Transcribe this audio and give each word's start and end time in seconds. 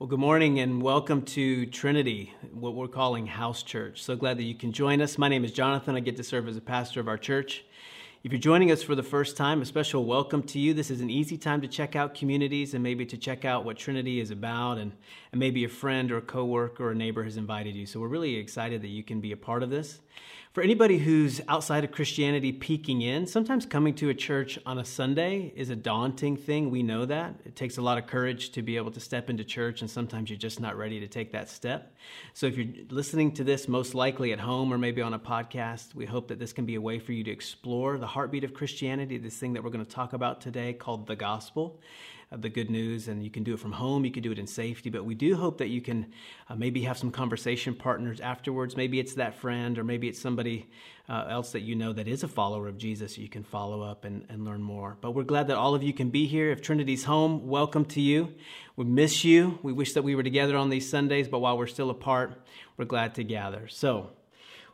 Well, 0.00 0.08
good 0.08 0.18
morning 0.18 0.60
and 0.60 0.80
welcome 0.80 1.20
to 1.26 1.66
Trinity, 1.66 2.32
what 2.54 2.74
we're 2.74 2.88
calling 2.88 3.26
House 3.26 3.62
Church. 3.62 4.02
So 4.02 4.16
glad 4.16 4.38
that 4.38 4.44
you 4.44 4.54
can 4.54 4.72
join 4.72 5.02
us. 5.02 5.18
My 5.18 5.28
name 5.28 5.44
is 5.44 5.52
Jonathan. 5.52 5.94
I 5.94 6.00
get 6.00 6.16
to 6.16 6.24
serve 6.24 6.48
as 6.48 6.56
a 6.56 6.62
pastor 6.62 7.00
of 7.00 7.06
our 7.06 7.18
church. 7.18 7.66
If 8.24 8.32
you're 8.32 8.40
joining 8.40 8.72
us 8.72 8.82
for 8.82 8.94
the 8.94 9.02
first 9.02 9.36
time, 9.36 9.60
a 9.60 9.66
special 9.66 10.06
welcome 10.06 10.42
to 10.44 10.58
you. 10.58 10.72
This 10.72 10.90
is 10.90 11.02
an 11.02 11.10
easy 11.10 11.36
time 11.36 11.60
to 11.60 11.68
check 11.68 11.96
out 11.96 12.14
communities 12.14 12.72
and 12.72 12.82
maybe 12.82 13.04
to 13.04 13.18
check 13.18 13.44
out 13.44 13.66
what 13.66 13.76
Trinity 13.76 14.20
is 14.20 14.30
about, 14.30 14.78
and, 14.78 14.92
and 15.32 15.38
maybe 15.38 15.64
a 15.64 15.68
friend 15.68 16.10
or 16.10 16.16
a 16.16 16.22
coworker 16.22 16.84
or 16.88 16.92
a 16.92 16.94
neighbor 16.94 17.22
has 17.22 17.36
invited 17.36 17.74
you. 17.74 17.84
So 17.84 18.00
we're 18.00 18.08
really 18.08 18.36
excited 18.36 18.80
that 18.80 18.88
you 18.88 19.02
can 19.02 19.20
be 19.20 19.32
a 19.32 19.36
part 19.36 19.62
of 19.62 19.68
this. 19.68 20.00
For 20.52 20.64
anybody 20.64 20.98
who's 20.98 21.40
outside 21.46 21.84
of 21.84 21.92
Christianity 21.92 22.50
peeking 22.50 23.02
in, 23.02 23.28
sometimes 23.28 23.64
coming 23.64 23.94
to 23.94 24.08
a 24.08 24.14
church 24.14 24.58
on 24.66 24.78
a 24.78 24.84
Sunday 24.84 25.52
is 25.54 25.70
a 25.70 25.76
daunting 25.76 26.36
thing. 26.36 26.72
We 26.72 26.82
know 26.82 27.04
that. 27.06 27.36
It 27.44 27.54
takes 27.54 27.78
a 27.78 27.82
lot 27.82 27.98
of 27.98 28.08
courage 28.08 28.50
to 28.50 28.62
be 28.62 28.76
able 28.76 28.90
to 28.90 28.98
step 28.98 29.30
into 29.30 29.44
church, 29.44 29.80
and 29.80 29.88
sometimes 29.88 30.28
you're 30.28 30.40
just 30.40 30.58
not 30.58 30.76
ready 30.76 30.98
to 30.98 31.06
take 31.06 31.30
that 31.30 31.48
step. 31.48 31.94
So 32.34 32.46
if 32.46 32.56
you're 32.56 32.84
listening 32.88 33.30
to 33.34 33.44
this 33.44 33.68
most 33.68 33.94
likely 33.94 34.32
at 34.32 34.40
home 34.40 34.72
or 34.72 34.78
maybe 34.78 35.00
on 35.00 35.14
a 35.14 35.20
podcast, 35.20 35.94
we 35.94 36.04
hope 36.04 36.26
that 36.26 36.40
this 36.40 36.52
can 36.52 36.66
be 36.66 36.74
a 36.74 36.80
way 36.80 36.98
for 36.98 37.12
you 37.12 37.22
to 37.22 37.30
explore 37.30 37.96
the 37.96 38.08
heartbeat 38.08 38.42
of 38.42 38.52
Christianity, 38.52 39.18
this 39.18 39.36
thing 39.36 39.52
that 39.52 39.62
we're 39.62 39.70
going 39.70 39.86
to 39.86 39.94
talk 39.94 40.14
about 40.14 40.40
today 40.40 40.72
called 40.72 41.06
the 41.06 41.14
gospel 41.14 41.78
the 42.36 42.48
good 42.48 42.70
news, 42.70 43.08
and 43.08 43.24
you 43.24 43.30
can 43.30 43.42
do 43.42 43.54
it 43.54 43.58
from 43.58 43.72
home, 43.72 44.04
you 44.04 44.12
can 44.12 44.22
do 44.22 44.30
it 44.30 44.38
in 44.38 44.46
safety. 44.46 44.88
But 44.88 45.04
we 45.04 45.16
do 45.16 45.34
hope 45.34 45.58
that 45.58 45.68
you 45.68 45.80
can 45.80 46.12
uh, 46.48 46.54
maybe 46.54 46.82
have 46.82 46.96
some 46.96 47.10
conversation 47.10 47.74
partners 47.74 48.20
afterwards. 48.20 48.76
Maybe 48.76 49.00
it's 49.00 49.14
that 49.14 49.34
friend, 49.34 49.76
or 49.78 49.82
maybe 49.82 50.08
it's 50.08 50.20
somebody 50.20 50.68
uh, 51.08 51.26
else 51.28 51.50
that 51.52 51.62
you 51.62 51.74
know 51.74 51.92
that 51.92 52.06
is 52.06 52.22
a 52.22 52.28
follower 52.28 52.68
of 52.68 52.78
Jesus. 52.78 53.18
You 53.18 53.28
can 53.28 53.42
follow 53.42 53.82
up 53.82 54.04
and, 54.04 54.26
and 54.28 54.44
learn 54.44 54.62
more. 54.62 54.96
But 55.00 55.10
we're 55.10 55.24
glad 55.24 55.48
that 55.48 55.56
all 55.56 55.74
of 55.74 55.82
you 55.82 55.92
can 55.92 56.10
be 56.10 56.26
here. 56.26 56.52
If 56.52 56.62
Trinity's 56.62 57.02
home, 57.02 57.48
welcome 57.48 57.84
to 57.86 58.00
you. 58.00 58.32
We 58.76 58.84
miss 58.84 59.24
you. 59.24 59.58
We 59.64 59.72
wish 59.72 59.94
that 59.94 60.02
we 60.02 60.14
were 60.14 60.22
together 60.22 60.56
on 60.56 60.70
these 60.70 60.88
Sundays, 60.88 61.26
but 61.26 61.40
while 61.40 61.58
we're 61.58 61.66
still 61.66 61.90
apart, 61.90 62.40
we're 62.76 62.84
glad 62.84 63.16
to 63.16 63.24
gather. 63.24 63.66
So, 63.66 64.10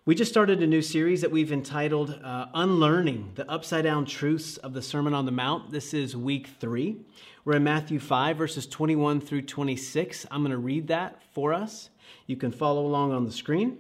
we 0.07 0.15
just 0.15 0.31
started 0.31 0.62
a 0.62 0.67
new 0.69 0.83
series 0.83 1.21
that 1.23 1.33
we've 1.33 1.51
entitled 1.51 2.21
uh, 2.23 2.47
Unlearning 2.55 3.33
the 3.35 3.51
Upside 3.51 3.83
Down 3.83 4.07
Truths 4.07 4.57
of 4.57 4.73
the 4.73 4.81
Sermon 4.81 5.13
on 5.13 5.27
the 5.27 5.33
Mount. 5.33 5.73
This 5.73 5.93
is 5.93 6.17
week 6.17 6.47
three. 6.61 6.98
We're 7.45 7.57
in 7.57 7.65
Matthew 7.65 7.98
5, 7.98 8.37
verses 8.37 8.69
21 8.69 9.21
through 9.21 9.43
26. 9.43 10.25
I'm 10.31 10.43
going 10.43 10.53
to 10.53 10.59
read 10.59 10.87
that 10.87 11.21
for 11.33 11.53
us. 11.53 11.91
You 12.29 12.37
can 12.37 12.53
follow 12.53 12.87
along 12.87 13.15
on 13.15 13.25
the 13.25 13.33
screen. 13.33 13.79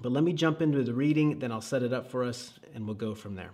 But 0.00 0.12
let 0.12 0.22
me 0.22 0.32
jump 0.32 0.62
into 0.62 0.84
the 0.84 0.94
reading, 0.94 1.40
then 1.40 1.50
I'll 1.50 1.60
set 1.60 1.82
it 1.82 1.92
up 1.92 2.08
for 2.08 2.22
us, 2.22 2.60
and 2.72 2.86
we'll 2.86 2.94
go 2.94 3.16
from 3.16 3.34
there. 3.34 3.50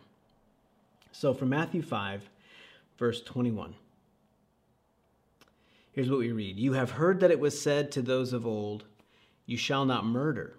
So, 1.12 1.32
from 1.32 1.48
Matthew 1.48 1.80
5, 1.80 2.28
verse 2.98 3.22
21. 3.22 3.74
Here's 5.92 6.10
what 6.10 6.18
we 6.18 6.30
read 6.30 6.58
You 6.58 6.74
have 6.74 6.90
heard 6.90 7.20
that 7.20 7.30
it 7.30 7.40
was 7.40 7.58
said 7.58 7.90
to 7.92 8.02
those 8.02 8.34
of 8.34 8.46
old, 8.46 8.84
You 9.46 9.56
shall 9.56 9.86
not 9.86 10.04
murder, 10.04 10.58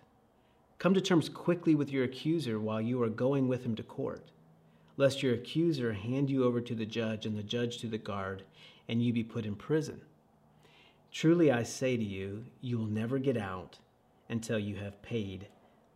Come 0.81 0.95
to 0.95 1.01
terms 1.01 1.29
quickly 1.29 1.75
with 1.75 1.91
your 1.91 2.03
accuser 2.03 2.59
while 2.59 2.81
you 2.81 3.03
are 3.03 3.09
going 3.09 3.47
with 3.47 3.63
him 3.63 3.75
to 3.75 3.83
court, 3.83 4.31
lest 4.97 5.21
your 5.21 5.35
accuser 5.35 5.93
hand 5.93 6.27
you 6.27 6.43
over 6.43 6.59
to 6.59 6.73
the 6.73 6.87
judge 6.87 7.27
and 7.27 7.37
the 7.37 7.43
judge 7.43 7.77
to 7.77 7.87
the 7.87 7.99
guard, 7.99 8.41
and 8.87 8.99
you 8.99 9.13
be 9.13 9.23
put 9.23 9.45
in 9.45 9.53
prison. 9.53 10.01
Truly 11.11 11.51
I 11.51 11.61
say 11.61 11.97
to 11.97 12.03
you, 12.03 12.45
you 12.61 12.79
will 12.79 12.87
never 12.87 13.19
get 13.19 13.37
out 13.37 13.77
until 14.27 14.57
you 14.57 14.75
have 14.77 15.03
paid 15.03 15.45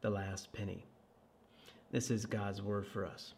the 0.02 0.12
last 0.12 0.54
penny. 0.54 0.86
This 1.92 2.12
is 2.12 2.28
God's 2.28 2.62
word 2.62 2.86
for 2.86 3.08
us. 3.08 3.34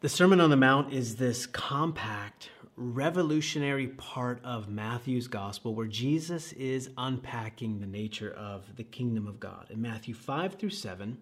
The 0.00 0.08
Sermon 0.08 0.40
on 0.40 0.50
the 0.50 0.56
Mount 0.56 0.92
is 0.92 1.14
this 1.14 1.46
compact, 1.46 2.50
revolutionary 2.78 3.88
part 3.88 4.40
of 4.44 4.68
Matthew's 4.68 5.26
gospel 5.26 5.74
where 5.74 5.88
Jesus 5.88 6.52
is 6.52 6.90
unpacking 6.96 7.80
the 7.80 7.86
nature 7.86 8.32
of 8.32 8.76
the 8.76 8.84
kingdom 8.84 9.26
of 9.26 9.40
God. 9.40 9.66
In 9.70 9.82
Matthew 9.82 10.14
5 10.14 10.54
through 10.54 10.70
7, 10.70 11.18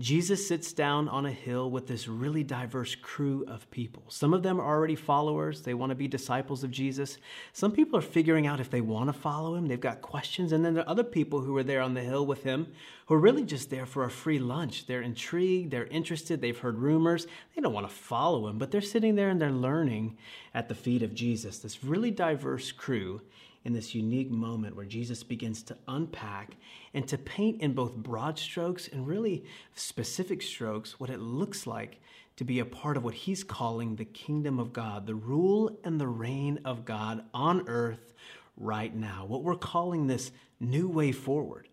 Jesus 0.00 0.46
sits 0.46 0.72
down 0.72 1.08
on 1.08 1.26
a 1.26 1.32
hill 1.32 1.72
with 1.72 1.88
this 1.88 2.06
really 2.06 2.44
diverse 2.44 2.94
crew 2.94 3.44
of 3.48 3.68
people. 3.72 4.04
Some 4.06 4.32
of 4.32 4.44
them 4.44 4.60
are 4.60 4.64
already 4.64 4.94
followers, 4.94 5.62
they 5.62 5.74
want 5.74 5.90
to 5.90 5.96
be 5.96 6.06
disciples 6.06 6.62
of 6.62 6.70
Jesus. 6.70 7.18
Some 7.52 7.72
people 7.72 7.98
are 7.98 8.02
figuring 8.02 8.46
out 8.46 8.60
if 8.60 8.70
they 8.70 8.80
want 8.80 9.08
to 9.08 9.12
follow 9.12 9.56
him, 9.56 9.66
they've 9.66 9.80
got 9.80 10.00
questions. 10.00 10.52
And 10.52 10.64
then 10.64 10.74
there 10.74 10.84
are 10.84 10.88
other 10.88 11.02
people 11.02 11.40
who 11.40 11.56
are 11.56 11.64
there 11.64 11.80
on 11.80 11.94
the 11.94 12.00
hill 12.00 12.24
with 12.24 12.44
him 12.44 12.68
who 13.06 13.14
are 13.14 13.18
really 13.18 13.44
just 13.44 13.70
there 13.70 13.86
for 13.86 14.04
a 14.04 14.10
free 14.10 14.38
lunch. 14.38 14.86
They're 14.86 15.02
intrigued, 15.02 15.72
they're 15.72 15.86
interested, 15.86 16.40
they've 16.40 16.56
heard 16.56 16.78
rumors, 16.78 17.26
they 17.56 17.60
don't 17.60 17.72
want 17.72 17.88
to 17.88 17.94
follow 17.94 18.46
him, 18.46 18.56
but 18.56 18.70
they're 18.70 18.80
sitting 18.80 19.16
there 19.16 19.30
and 19.30 19.42
they're 19.42 19.50
learning 19.50 20.16
at 20.54 20.68
the 20.68 20.76
feet 20.76 21.02
of 21.02 21.12
Jesus. 21.12 21.58
This 21.58 21.82
really 21.82 22.12
diverse 22.12 22.70
crew 22.70 23.20
in 23.64 23.72
this 23.72 23.94
unique 23.94 24.30
moment 24.30 24.76
where 24.76 24.84
Jesus 24.84 25.22
begins 25.22 25.62
to 25.64 25.76
unpack 25.86 26.56
and 26.94 27.06
to 27.08 27.18
paint 27.18 27.60
in 27.60 27.72
both 27.72 27.94
broad 27.94 28.38
strokes 28.38 28.88
and 28.88 29.06
really 29.06 29.44
specific 29.74 30.42
strokes 30.42 30.98
what 30.98 31.10
it 31.10 31.20
looks 31.20 31.66
like 31.66 32.00
to 32.36 32.44
be 32.44 32.60
a 32.60 32.64
part 32.64 32.96
of 32.96 33.04
what 33.04 33.14
he's 33.14 33.42
calling 33.42 33.96
the 33.96 34.04
kingdom 34.04 34.58
of 34.58 34.72
God, 34.72 35.06
the 35.06 35.14
rule 35.14 35.78
and 35.84 36.00
the 36.00 36.06
reign 36.06 36.60
of 36.64 36.84
God 36.84 37.24
on 37.34 37.68
earth 37.68 38.14
right 38.56 38.94
now, 38.94 39.24
what 39.26 39.42
we're 39.42 39.56
calling 39.56 40.06
this 40.06 40.30
new 40.60 40.88
way 40.88 41.12
forward. 41.12 41.67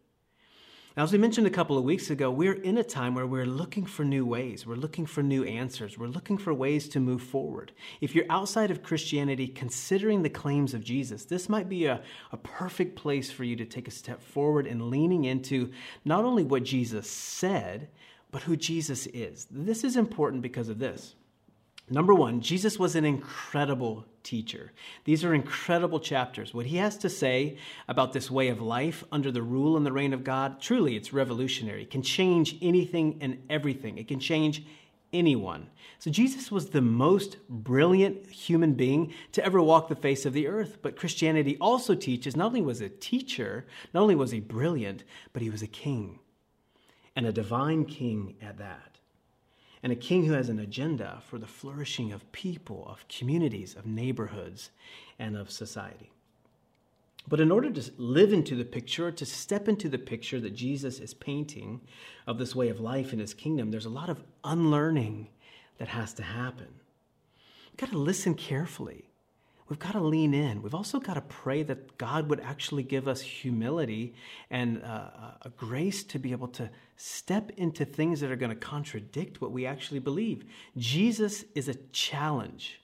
Now, 0.95 1.03
as 1.03 1.11
we 1.11 1.17
mentioned 1.17 1.45
a 1.45 1.49
couple 1.49 1.77
of 1.77 1.83
weeks 1.83 2.09
ago, 2.09 2.31
we're 2.31 2.53
in 2.53 2.77
a 2.77 2.83
time 2.83 3.15
where 3.15 3.27
we're 3.27 3.45
looking 3.45 3.85
for 3.85 4.05
new 4.05 4.25
ways. 4.25 4.65
We're 4.65 4.75
looking 4.75 5.05
for 5.05 5.21
new 5.21 5.43
answers. 5.43 5.97
We're 5.97 6.07
looking 6.07 6.37
for 6.37 6.53
ways 6.53 6.87
to 6.89 7.01
move 7.01 7.21
forward. 7.21 7.73
If 7.99 8.15
you're 8.15 8.25
outside 8.29 8.71
of 8.71 8.81
Christianity, 8.81 9.49
considering 9.49 10.21
the 10.21 10.29
claims 10.29 10.73
of 10.73 10.85
Jesus, 10.85 11.25
this 11.25 11.49
might 11.49 11.67
be 11.67 11.85
a, 11.85 12.01
a 12.31 12.37
perfect 12.37 12.95
place 12.95 13.29
for 13.29 13.43
you 13.43 13.57
to 13.57 13.65
take 13.65 13.89
a 13.89 13.91
step 13.91 14.21
forward 14.21 14.67
in 14.67 14.89
leaning 14.89 15.25
into 15.25 15.69
not 16.05 16.23
only 16.23 16.45
what 16.45 16.63
Jesus 16.63 17.11
said, 17.11 17.89
but 18.31 18.43
who 18.43 18.55
Jesus 18.55 19.05
is. 19.07 19.47
This 19.51 19.83
is 19.83 19.97
important 19.97 20.43
because 20.43 20.69
of 20.69 20.79
this. 20.79 21.15
Number 21.89 22.15
one, 22.15 22.41
Jesus 22.41 22.79
was 22.79 22.95
an 22.95 23.05
incredible 23.05 24.05
teacher. 24.23 24.71
These 25.03 25.23
are 25.23 25.35
incredible 25.35 25.99
chapters. 25.99 26.51
What 26.51 26.65
he 26.65 26.77
has 26.77 26.97
to 26.97 27.09
say 27.09 27.57
about 27.87 28.11
this 28.11 28.31
way 28.31 28.47
of 28.47 28.59
life 28.59 29.03
under 29.11 29.31
the 29.31 29.43
rule 29.43 29.77
and 29.77 29.85
the 29.85 29.91
reign 29.91 30.11
of 30.11 30.23
God, 30.23 30.59
truly, 30.59 30.95
it's 30.95 31.13
revolutionary. 31.13 31.83
It 31.83 31.91
can 31.91 32.01
change 32.01 32.57
anything 32.59 33.19
and 33.21 33.43
everything, 33.51 33.99
it 33.99 34.07
can 34.07 34.19
change 34.19 34.65
anyone. 35.13 35.67
So, 35.99 36.09
Jesus 36.09 36.51
was 36.51 36.69
the 36.69 36.81
most 36.81 37.37
brilliant 37.47 38.29
human 38.29 38.73
being 38.73 39.13
to 39.31 39.45
ever 39.45 39.61
walk 39.61 39.87
the 39.87 39.95
face 39.95 40.25
of 40.25 40.33
the 40.33 40.47
earth. 40.47 40.79
But 40.81 40.97
Christianity 40.97 41.55
also 41.61 41.95
teaches 41.95 42.35
not 42.35 42.47
only 42.47 42.61
was 42.61 42.81
a 42.81 42.89
teacher, 42.89 43.65
not 43.93 44.01
only 44.01 44.15
was 44.15 44.31
he 44.31 44.39
brilliant, 44.39 45.03
but 45.33 45.41
he 45.41 45.49
was 45.49 45.61
a 45.61 45.67
king, 45.67 46.19
and 47.15 47.25
a 47.25 47.31
divine 47.31 47.85
king 47.85 48.35
at 48.41 48.57
that 48.57 48.94
and 49.85 49.93
a 49.93 49.95
king 49.95 50.25
who 50.25 50.33
has 50.33 50.49
an 50.49 50.57
agenda 50.57 51.21
for 51.27 51.37
the 51.37 51.45
flourishing 51.45 52.11
of 52.11 52.31
people, 52.31 52.87
of 52.89 53.07
communities, 53.07 53.75
of 53.75 53.85
neighborhoods, 53.85 54.71
and 55.19 55.37
of 55.37 55.51
society. 55.51 56.09
But 57.27 57.39
in 57.39 57.51
order 57.51 57.69
to 57.69 57.91
live 57.99 58.33
into 58.33 58.55
the 58.55 58.65
picture, 58.65 59.11
to 59.11 59.25
step 59.27 59.67
into 59.67 59.87
the 59.87 59.99
picture 59.99 60.39
that 60.39 60.55
Jesus 60.55 60.99
is 60.99 61.13
painting 61.13 61.81
of 62.25 62.39
this 62.39 62.55
way 62.55 62.69
of 62.69 62.79
life 62.79 63.13
in 63.13 63.19
his 63.19 63.35
kingdom, 63.35 63.69
there's 63.69 63.85
a 63.85 63.89
lot 63.89 64.09
of 64.09 64.23
unlearning 64.43 65.27
that 65.77 65.89
has 65.89 66.13
to 66.13 66.23
happen. 66.23 66.79
We've 67.69 67.77
got 67.77 67.91
to 67.91 67.99
listen 67.99 68.33
carefully 68.33 69.11
we've 69.69 69.79
got 69.79 69.93
to 69.93 70.01
lean 70.01 70.33
in. 70.33 70.61
We've 70.61 70.75
also 70.75 70.99
got 70.99 71.15
to 71.15 71.21
pray 71.21 71.63
that 71.63 71.97
God 71.97 72.29
would 72.29 72.39
actually 72.39 72.83
give 72.83 73.07
us 73.07 73.21
humility 73.21 74.15
and 74.49 74.83
uh, 74.83 75.09
a 75.41 75.49
grace 75.49 76.03
to 76.05 76.19
be 76.19 76.31
able 76.31 76.49
to 76.49 76.69
step 76.97 77.51
into 77.57 77.85
things 77.85 78.21
that 78.21 78.31
are 78.31 78.35
going 78.35 78.51
to 78.51 78.55
contradict 78.55 79.41
what 79.41 79.51
we 79.51 79.65
actually 79.65 79.99
believe. 79.99 80.45
Jesus 80.77 81.43
is 81.55 81.67
a 81.67 81.75
challenge. 81.91 82.79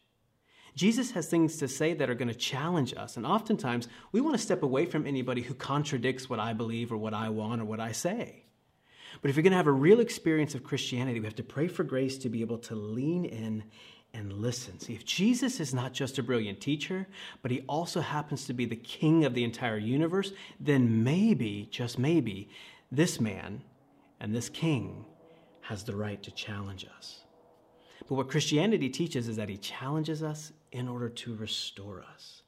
Jesus 0.76 1.12
has 1.12 1.28
things 1.28 1.58
to 1.58 1.68
say 1.68 1.94
that 1.94 2.10
are 2.10 2.16
going 2.16 2.30
to 2.30 2.34
challenge 2.34 2.94
us. 2.96 3.18
And 3.18 3.26
oftentimes, 3.26 3.88
we 4.12 4.22
want 4.22 4.36
to 4.36 4.42
step 4.42 4.64
away 4.64 4.86
from 4.86 5.06
anybody 5.06 5.42
who 5.42 5.54
contradicts 5.54 6.30
what 6.30 6.40
I 6.40 6.54
believe 6.54 6.92
or 6.92 6.98
what 6.98 7.14
I 7.14 7.30
want 7.30 7.62
or 7.62 7.66
what 7.66 7.80
I 7.80 7.92
say. 7.92 8.46
But 9.22 9.30
if 9.30 9.36
you're 9.36 9.44
going 9.44 9.52
to 9.52 9.58
have 9.58 9.68
a 9.68 9.72
real 9.72 10.00
experience 10.00 10.56
of 10.56 10.64
Christianity, 10.64 11.20
we 11.20 11.26
have 11.26 11.36
to 11.36 11.44
pray 11.44 11.68
for 11.68 11.84
grace 11.84 12.18
to 12.20 12.30
be 12.30 12.42
able 12.42 12.60
to 12.60 12.76
lean 12.76 13.26
in 13.26 13.66
and 14.14 14.34
listen. 14.34 14.80
See, 14.80 14.94
if 14.94 15.06
Jesus 15.06 15.60
is 15.60 15.74
not 15.74 15.94
just 15.94 16.18
a 16.18 16.24
brilliant 16.24 16.60
teacher, 16.60 17.08
but 17.42 17.52
he 17.52 17.62
also 17.62 18.02
happens 18.02 18.46
to 18.46 18.54
be 18.54 18.66
the 18.66 18.76
king 18.76 19.26
of 19.26 19.34
the 19.34 19.44
entire 19.44 19.78
universe, 19.78 20.34
then 20.60 21.04
maybe, 21.04 21.68
just 21.72 21.98
maybe, 21.98 22.50
this 22.92 23.20
man 23.20 23.62
and 24.20 24.36
this 24.36 24.50
king 24.50 25.06
has 25.62 25.84
the 25.84 25.96
right 25.96 26.22
to 26.24 26.32
challenge 26.32 26.86
us. 26.98 27.22
But 28.08 28.16
what 28.16 28.30
Christianity 28.30 28.90
teaches 28.90 29.28
is 29.28 29.38
that 29.38 29.50
he 29.50 29.58
challenges 29.58 30.22
us 30.22 30.52
in 30.72 30.88
order 30.88 31.08
to 31.10 31.36
restore 31.36 32.04
us. 32.14 32.42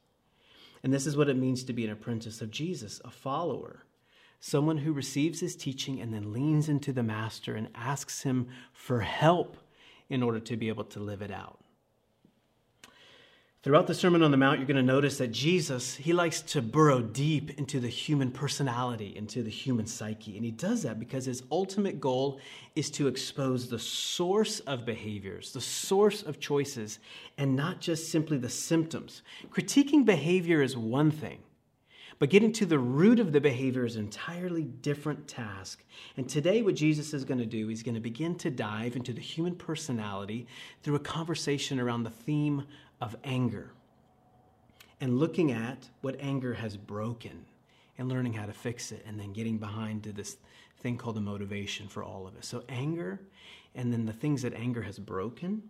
And 0.82 0.92
this 0.92 1.06
is 1.06 1.16
what 1.16 1.30
it 1.30 1.36
means 1.36 1.64
to 1.64 1.72
be 1.72 1.84
an 1.84 1.90
apprentice 1.90 2.42
of 2.42 2.50
Jesus, 2.50 3.00
a 3.04 3.10
follower, 3.10 3.84
someone 4.40 4.76
who 4.76 4.92
receives 4.92 5.40
his 5.40 5.56
teaching 5.56 6.00
and 6.00 6.12
then 6.12 6.32
leans 6.32 6.68
into 6.68 6.92
the 6.92 7.02
master 7.02 7.54
and 7.54 7.68
asks 7.74 8.22
him 8.22 8.48
for 8.74 9.00
help 9.00 9.56
in 10.08 10.22
order 10.22 10.40
to 10.40 10.56
be 10.56 10.68
able 10.68 10.84
to 10.84 11.00
live 11.00 11.22
it 11.22 11.30
out. 11.30 11.58
Throughout 13.64 13.86
the 13.86 13.94
Sermon 13.94 14.22
on 14.22 14.30
the 14.30 14.36
Mount, 14.36 14.58
you're 14.58 14.66
going 14.66 14.76
to 14.76 14.82
notice 14.82 15.16
that 15.16 15.32
Jesus, 15.32 15.94
he 15.94 16.12
likes 16.12 16.42
to 16.42 16.60
burrow 16.60 17.00
deep 17.00 17.58
into 17.58 17.80
the 17.80 17.88
human 17.88 18.30
personality, 18.30 19.16
into 19.16 19.42
the 19.42 19.48
human 19.48 19.86
psyche. 19.86 20.36
And 20.36 20.44
he 20.44 20.50
does 20.50 20.82
that 20.82 20.98
because 20.98 21.24
his 21.24 21.42
ultimate 21.50 21.98
goal 21.98 22.40
is 22.76 22.90
to 22.90 23.08
expose 23.08 23.70
the 23.70 23.78
source 23.78 24.60
of 24.60 24.84
behaviors, 24.84 25.54
the 25.54 25.62
source 25.62 26.22
of 26.22 26.40
choices, 26.40 26.98
and 27.38 27.56
not 27.56 27.80
just 27.80 28.12
simply 28.12 28.36
the 28.36 28.50
symptoms. 28.50 29.22
Critiquing 29.48 30.04
behavior 30.04 30.60
is 30.60 30.76
one 30.76 31.10
thing, 31.10 31.38
but 32.18 32.30
getting 32.30 32.52
to 32.52 32.66
the 32.66 32.78
root 32.78 33.18
of 33.18 33.32
the 33.32 33.40
behavior 33.40 33.84
is 33.84 33.96
an 33.96 34.04
entirely 34.04 34.64
different 34.64 35.26
task. 35.26 35.84
And 36.16 36.28
today, 36.28 36.62
what 36.62 36.74
Jesus 36.74 37.12
is 37.12 37.24
going 37.24 37.38
to 37.38 37.46
do, 37.46 37.68
he's 37.68 37.82
going 37.82 37.94
to 37.94 38.00
begin 38.00 38.36
to 38.36 38.50
dive 38.50 38.96
into 38.96 39.12
the 39.12 39.20
human 39.20 39.54
personality 39.56 40.46
through 40.82 40.94
a 40.96 41.00
conversation 41.00 41.80
around 41.80 42.04
the 42.04 42.10
theme 42.10 42.64
of 43.00 43.16
anger 43.24 43.72
and 45.00 45.18
looking 45.18 45.52
at 45.52 45.88
what 46.00 46.16
anger 46.20 46.54
has 46.54 46.76
broken 46.76 47.44
and 47.98 48.08
learning 48.08 48.32
how 48.32 48.46
to 48.46 48.52
fix 48.52 48.92
it 48.92 49.04
and 49.06 49.18
then 49.18 49.32
getting 49.32 49.58
behind 49.58 50.02
to 50.04 50.12
this 50.12 50.36
thing 50.78 50.96
called 50.96 51.16
the 51.16 51.20
motivation 51.20 51.88
for 51.88 52.02
all 52.02 52.26
of 52.26 52.36
us. 52.36 52.46
So, 52.46 52.62
anger 52.68 53.20
and 53.74 53.92
then 53.92 54.06
the 54.06 54.12
things 54.12 54.42
that 54.42 54.54
anger 54.54 54.82
has 54.82 54.98
broken 54.98 55.62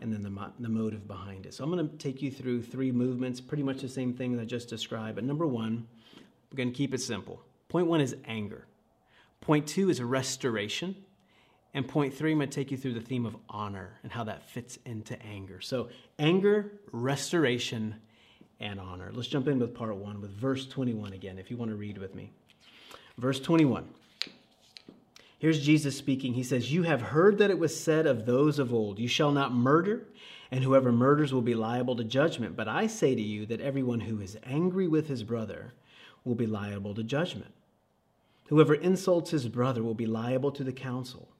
and 0.00 0.12
then 0.12 0.22
the, 0.22 0.50
the 0.58 0.68
motive 0.68 1.06
behind 1.06 1.46
it. 1.46 1.54
So 1.54 1.64
I'm 1.64 1.70
going 1.70 1.88
to 1.88 1.96
take 1.96 2.22
you 2.22 2.30
through 2.30 2.62
three 2.62 2.92
movements, 2.92 3.40
pretty 3.40 3.62
much 3.62 3.80
the 3.82 3.88
same 3.88 4.14
thing 4.14 4.36
that 4.36 4.42
I 4.42 4.44
just 4.44 4.68
described. 4.68 5.16
But 5.16 5.24
number 5.24 5.46
one, 5.46 5.86
we're 6.50 6.56
going 6.56 6.72
to 6.72 6.76
keep 6.76 6.94
it 6.94 7.00
simple. 7.00 7.42
Point 7.68 7.86
one 7.86 8.00
is 8.00 8.16
anger. 8.26 8.66
Point 9.40 9.66
two 9.66 9.90
is 9.90 10.00
restoration. 10.00 10.96
And 11.74 11.88
point 11.88 12.14
three, 12.14 12.32
I'm 12.32 12.38
going 12.38 12.50
to 12.50 12.54
take 12.54 12.70
you 12.70 12.76
through 12.76 12.94
the 12.94 13.00
theme 13.00 13.24
of 13.24 13.36
honor 13.48 13.98
and 14.02 14.12
how 14.12 14.24
that 14.24 14.48
fits 14.50 14.78
into 14.84 15.20
anger. 15.22 15.60
So, 15.60 15.88
anger, 16.18 16.72
restoration, 16.92 17.94
and 18.60 18.78
honor. 18.78 19.10
Let's 19.12 19.28
jump 19.28 19.48
in 19.48 19.58
with 19.58 19.74
part 19.74 19.94
one 19.96 20.20
with 20.20 20.30
verse 20.30 20.66
21 20.66 21.12
again, 21.12 21.38
if 21.38 21.50
you 21.50 21.56
want 21.56 21.70
to 21.70 21.76
read 21.76 21.98
with 21.98 22.14
me. 22.14 22.30
Verse 23.18 23.40
21. 23.40 23.88
Here's 25.42 25.60
Jesus 25.60 25.96
speaking. 25.96 26.34
He 26.34 26.44
says, 26.44 26.72
You 26.72 26.84
have 26.84 27.02
heard 27.02 27.38
that 27.38 27.50
it 27.50 27.58
was 27.58 27.76
said 27.76 28.06
of 28.06 28.26
those 28.26 28.60
of 28.60 28.72
old, 28.72 29.00
You 29.00 29.08
shall 29.08 29.32
not 29.32 29.52
murder, 29.52 30.06
and 30.52 30.62
whoever 30.62 30.92
murders 30.92 31.34
will 31.34 31.42
be 31.42 31.56
liable 31.56 31.96
to 31.96 32.04
judgment. 32.04 32.54
But 32.54 32.68
I 32.68 32.86
say 32.86 33.16
to 33.16 33.20
you 33.20 33.44
that 33.46 33.60
everyone 33.60 33.98
who 33.98 34.20
is 34.20 34.38
angry 34.44 34.86
with 34.86 35.08
his 35.08 35.24
brother 35.24 35.74
will 36.24 36.36
be 36.36 36.46
liable 36.46 36.94
to 36.94 37.02
judgment. 37.02 37.52
Whoever 38.50 38.72
insults 38.72 39.32
his 39.32 39.48
brother 39.48 39.82
will 39.82 39.96
be 39.96 40.06
liable 40.06 40.52
to 40.52 40.62
the 40.62 40.72
council, 40.72 41.34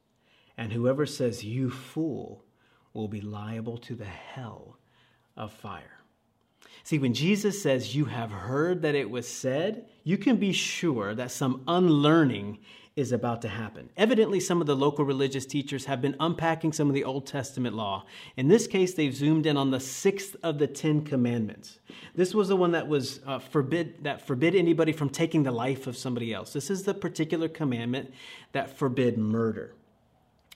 and 0.58 0.72
whoever 0.72 1.06
says, 1.06 1.44
You 1.44 1.70
fool, 1.70 2.44
will 2.94 3.06
be 3.06 3.20
liable 3.20 3.78
to 3.78 3.94
the 3.94 4.05
hell 4.05 4.78
of 5.37 5.52
fire. 5.52 6.00
See, 6.82 6.98
when 6.98 7.14
Jesus 7.14 7.62
says, 7.62 7.94
You 7.94 8.06
have 8.06 8.32
heard 8.32 8.82
that 8.82 8.96
it 8.96 9.08
was 9.08 9.28
said, 9.28 9.87
you 10.02 10.19
can 10.19 10.38
be 10.38 10.52
sure 10.52 11.14
that 11.14 11.31
some 11.31 11.62
unlearning 11.69 12.58
is 12.94 13.12
about 13.12 13.41
to 13.43 13.49
happen. 13.49 13.89
Evidently, 13.97 14.39
some 14.39 14.61
of 14.61 14.67
the 14.67 14.77
local 14.77 15.05
religious 15.05 15.47
teachers 15.47 15.87
have 15.87 16.03
been 16.03 16.15
unpacking 16.21 16.73
some 16.73 16.89
of 16.89 16.94
the 16.94 17.05
Old 17.05 17.27
Testament 17.27 17.75
law. 17.75 18.05
In 18.37 18.49
this 18.49 18.67
case, 18.67 18.93
they've 18.93 19.15
zoomed 19.15 19.47
in 19.47 19.56
on 19.56 19.71
the 19.71 19.81
sixth 19.81 20.37
of 20.43 20.59
the 20.59 20.67
Ten 20.67 21.03
Commandments. 21.03 21.79
This 22.15 22.35
was 22.35 22.49
the 22.49 22.56
one 22.56 22.73
that 22.73 22.87
was 22.87 23.21
uh, 23.27 23.39
forbid 23.39 24.05
that 24.05 24.27
forbid 24.27 24.55
anybody 24.55 24.93
from 24.93 25.09
taking 25.09 25.43
the 25.43 25.53
life 25.53 25.87
of 25.87 25.97
somebody 25.97 26.35
else. 26.35 26.53
This 26.53 26.71
is 26.71 26.83
the 26.83 26.94
particular 26.94 27.49
commandment 27.49 28.12
that 28.53 28.77
forbid 28.77 29.17
murder. 29.17 29.75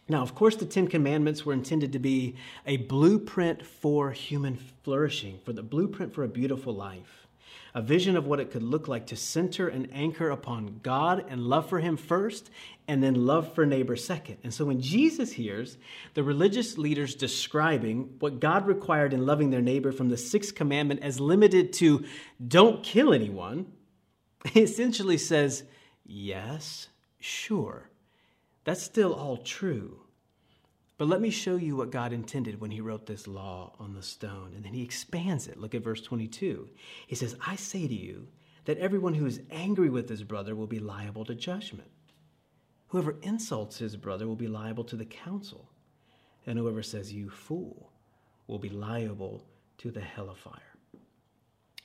Now, 0.08 0.22
of 0.22 0.34
course, 0.34 0.54
the 0.56 0.66
Ten 0.66 0.86
Commandments 0.86 1.44
were 1.44 1.52
intended 1.52 1.92
to 1.92 1.98
be 1.98 2.36
a 2.64 2.76
blueprint 2.76 3.66
for 3.66 4.12
human 4.12 4.56
flourishing, 4.84 5.40
for 5.44 5.52
the 5.52 5.64
blueprint 5.64 6.14
for 6.14 6.22
a 6.22 6.28
beautiful 6.28 6.74
life 6.74 7.25
a 7.76 7.82
vision 7.82 8.16
of 8.16 8.26
what 8.26 8.40
it 8.40 8.50
could 8.50 8.62
look 8.62 8.88
like 8.88 9.06
to 9.08 9.16
center 9.16 9.68
and 9.68 9.86
anchor 9.92 10.30
upon 10.30 10.80
God 10.82 11.26
and 11.28 11.42
love 11.42 11.68
for 11.68 11.78
Him 11.78 11.98
first, 11.98 12.48
and 12.88 13.02
then 13.02 13.26
love 13.26 13.54
for 13.54 13.66
neighbor 13.66 13.96
second. 13.96 14.38
And 14.42 14.54
so 14.54 14.64
when 14.64 14.80
Jesus 14.80 15.30
hears 15.30 15.76
the 16.14 16.22
religious 16.22 16.78
leaders 16.78 17.14
describing 17.14 18.14
what 18.18 18.40
God 18.40 18.66
required 18.66 19.12
in 19.12 19.26
loving 19.26 19.50
their 19.50 19.60
neighbor 19.60 19.92
from 19.92 20.08
the 20.08 20.16
sixth 20.16 20.54
commandment 20.54 21.02
as 21.02 21.20
limited 21.20 21.74
to 21.74 22.06
don't 22.48 22.82
kill 22.82 23.12
anyone, 23.12 23.66
he 24.52 24.62
essentially 24.62 25.18
says, 25.18 25.62
Yes, 26.06 26.88
sure. 27.20 27.90
That's 28.64 28.82
still 28.82 29.12
all 29.12 29.36
true. 29.36 30.00
But 30.98 31.08
let 31.08 31.20
me 31.20 31.30
show 31.30 31.56
you 31.56 31.76
what 31.76 31.90
God 31.90 32.12
intended 32.12 32.60
when 32.60 32.70
He 32.70 32.80
wrote 32.80 33.06
this 33.06 33.26
law 33.26 33.74
on 33.78 33.94
the 33.94 34.02
stone. 34.02 34.52
And 34.54 34.64
then 34.64 34.72
He 34.72 34.82
expands 34.82 35.46
it. 35.46 35.58
Look 35.58 35.74
at 35.74 35.84
verse 35.84 36.00
22. 36.00 36.68
He 37.06 37.14
says, 37.14 37.36
I 37.46 37.56
say 37.56 37.86
to 37.86 37.94
you 37.94 38.28
that 38.64 38.78
everyone 38.78 39.14
who 39.14 39.26
is 39.26 39.40
angry 39.50 39.88
with 39.88 40.08
his 40.08 40.24
brother 40.24 40.54
will 40.54 40.66
be 40.66 40.78
liable 40.78 41.24
to 41.24 41.34
judgment. 41.34 41.90
Whoever 42.88 43.16
insults 43.22 43.78
his 43.78 43.96
brother 43.96 44.26
will 44.26 44.36
be 44.36 44.48
liable 44.48 44.84
to 44.84 44.96
the 44.96 45.04
council. 45.04 45.70
And 46.46 46.58
whoever 46.58 46.82
says, 46.82 47.12
You 47.12 47.30
fool, 47.30 47.92
will 48.46 48.58
be 48.58 48.68
liable 48.68 49.44
to 49.78 49.90
the 49.90 50.00
hell 50.00 50.30
of 50.30 50.38
fire. 50.38 50.75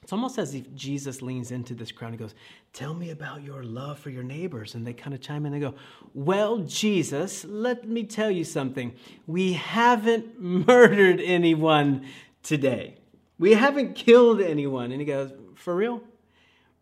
It's 0.03 0.11
almost 0.11 0.39
as 0.39 0.55
if 0.55 0.73
Jesus 0.73 1.21
leans 1.21 1.51
into 1.51 1.75
this 1.75 1.91
crowd 1.91 2.09
and 2.09 2.19
goes, 2.19 2.33
Tell 2.73 2.93
me 2.93 3.11
about 3.11 3.43
your 3.43 3.63
love 3.63 3.99
for 3.99 4.09
your 4.09 4.23
neighbors. 4.23 4.73
And 4.73 4.85
they 4.85 4.93
kind 4.93 5.13
of 5.13 5.21
chime 5.21 5.45
in 5.45 5.53
and 5.53 5.61
they 5.61 5.65
go, 5.65 5.75
Well, 6.13 6.59
Jesus, 6.59 7.45
let 7.45 7.87
me 7.87 8.03
tell 8.03 8.31
you 8.31 8.43
something. 8.43 8.93
We 9.27 9.53
haven't 9.53 10.41
murdered 10.67 11.21
anyone 11.21 12.07
today. 12.41 12.97
We 13.37 13.53
haven't 13.53 13.93
killed 13.93 14.41
anyone. 14.41 14.91
And 14.91 14.99
he 14.99 15.05
goes, 15.05 15.33
For 15.55 15.75
real? 15.75 16.01